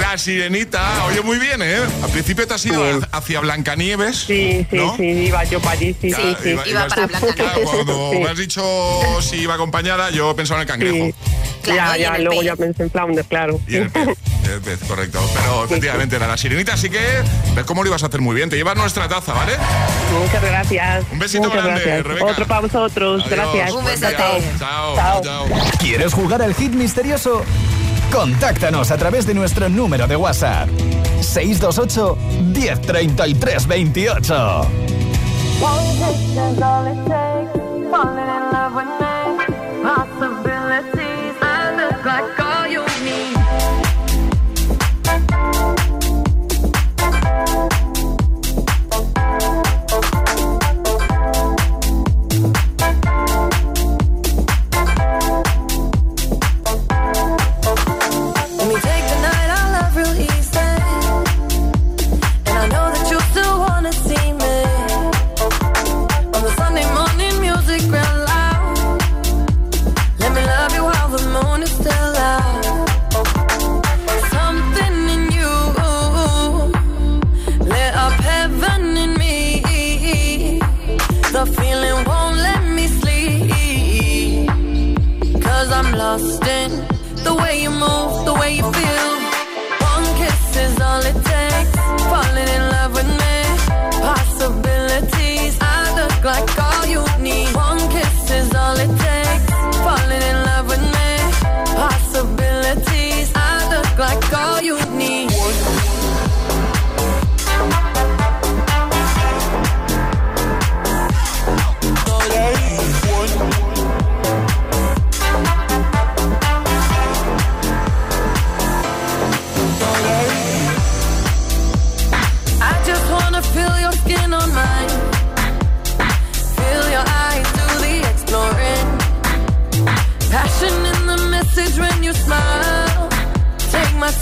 La 0.00 0.16
sirenita, 0.18 1.04
oye, 1.06 1.20
muy 1.22 1.38
bien, 1.38 1.60
¿eh? 1.62 1.78
Al 2.02 2.10
principio 2.10 2.46
te 2.46 2.54
has 2.54 2.64
ido 2.66 2.82
Bien. 2.82 3.00
hacia 3.12 3.40
Blancanieves. 3.40 4.16
Sí, 4.18 4.66
sí, 4.70 4.76
¿no? 4.76 4.96
sí, 4.96 5.04
iba 5.04 5.44
yo 5.44 5.60
para 5.60 5.72
allí, 5.72 5.94
sí, 6.00 6.08
Claro, 6.10 6.24
sí, 6.30 6.36
sí. 6.42 6.48
iba- 6.50 6.68
Iba 6.68 6.86
para 6.88 7.06
Blancanieves. 7.06 7.34
Claro, 7.36 7.60
cuando 7.64 8.10
Sí. 8.12 8.18
me 8.18 8.28
has 8.30 8.38
dicho 8.38 8.62
si 9.22 9.36
iba 9.36 9.54
acompañada, 9.54 10.10
yo 10.10 10.34
pensaba 10.34 10.60
en 10.62 10.68
el 10.68 10.72
cangrejo. 10.72 11.06
Sí. 11.06 11.14
Claro, 11.62 11.96
ya, 11.98 12.12
ya, 12.12 12.18
luego 12.18 12.40
pez. 12.40 12.46
ya 12.46 12.56
pensé 12.56 12.82
en 12.82 12.90
Flounder, 12.90 13.24
claro. 13.24 13.58
Y 13.66 13.76
el 13.76 13.90
pez, 13.90 14.08
el 14.52 14.60
pez, 14.60 14.80
correcto. 14.86 15.18
Pero 15.34 15.64
efectivamente 15.64 16.16
era 16.16 16.26
la 16.26 16.36
sirenita, 16.36 16.74
así 16.74 16.90
que 16.90 17.00
ves 17.54 17.64
cómo 17.64 17.82
lo 17.82 17.88
ibas 17.88 18.02
a 18.02 18.06
hacer 18.06 18.20
muy 18.20 18.34
bien. 18.36 18.50
Te 18.50 18.56
llevas 18.56 18.76
nuestra 18.76 19.08
taza, 19.08 19.32
¿vale? 19.32 19.52
Muchas 20.12 20.42
gracias. 20.42 21.04
Un 21.10 21.18
besito 21.18 21.44
Muchas 21.44 21.64
grande, 21.64 21.80
gracias. 21.82 22.06
Rebeca. 22.06 22.26
Otro 22.26 22.46
para 22.46 22.60
vosotros, 22.60 22.93
Adiós, 22.96 23.28
gracias. 23.28 23.72
Un 23.72 23.84
besote. 23.84 24.16
Chao, 24.58 24.94
Chao. 24.94 25.22
chao. 25.22 25.46
¿Quieres 25.78 26.12
jugar 26.14 26.42
al 26.42 26.54
hit 26.54 26.72
misterioso? 26.72 27.42
Contáctanos 28.12 28.90
a 28.90 28.96
través 28.96 29.26
de 29.26 29.34
nuestro 29.34 29.68
número 29.68 30.06
de 30.06 30.16
WhatsApp. 30.16 30.68
628 31.20 32.16
1033 32.54 33.66
28. 33.66 34.68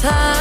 Time. 0.03 0.32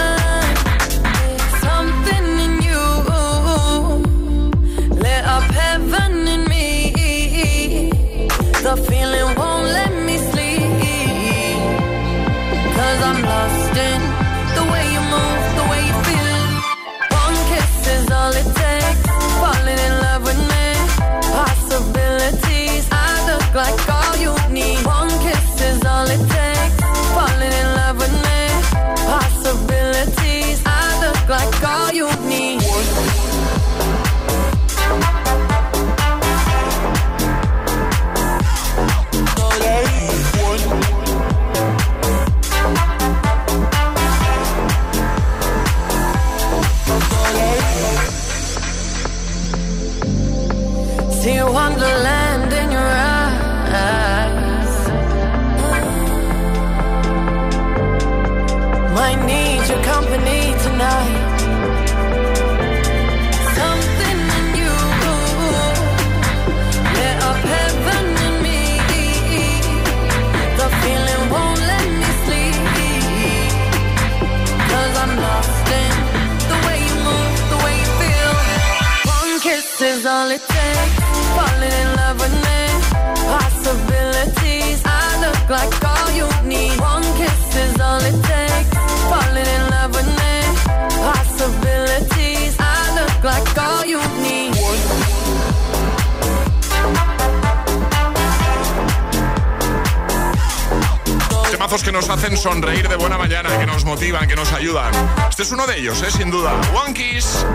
Temazos 101.72 101.86
que 101.86 101.93
nos 101.93 102.09
hacen 102.09 102.36
sonreír 102.36 102.89
de 102.89 102.97
buena 102.97 103.17
mañana, 103.17 103.57
que 103.57 103.65
nos 103.65 103.86
motivan, 103.86 104.28
que 104.28 104.36
nos 104.36 104.51
ayudan. 104.51 104.91
Este 105.30 105.43
es 105.43 105.51
uno 105.53 105.65
de 105.65 105.80
ellos, 105.80 106.01
¿eh? 106.01 106.11
sin 106.11 106.30
duda. 106.30 106.51
One 106.74 106.93
Kiss, 106.93 107.45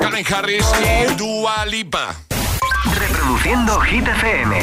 Karen 0.00 0.24
Harris 0.32 0.64
y 0.80 1.12
Dua 1.16 1.66
Lipa. 1.66 2.14
Reproduciendo 3.00 3.80
Hit 3.80 4.06
FM. 4.06 4.60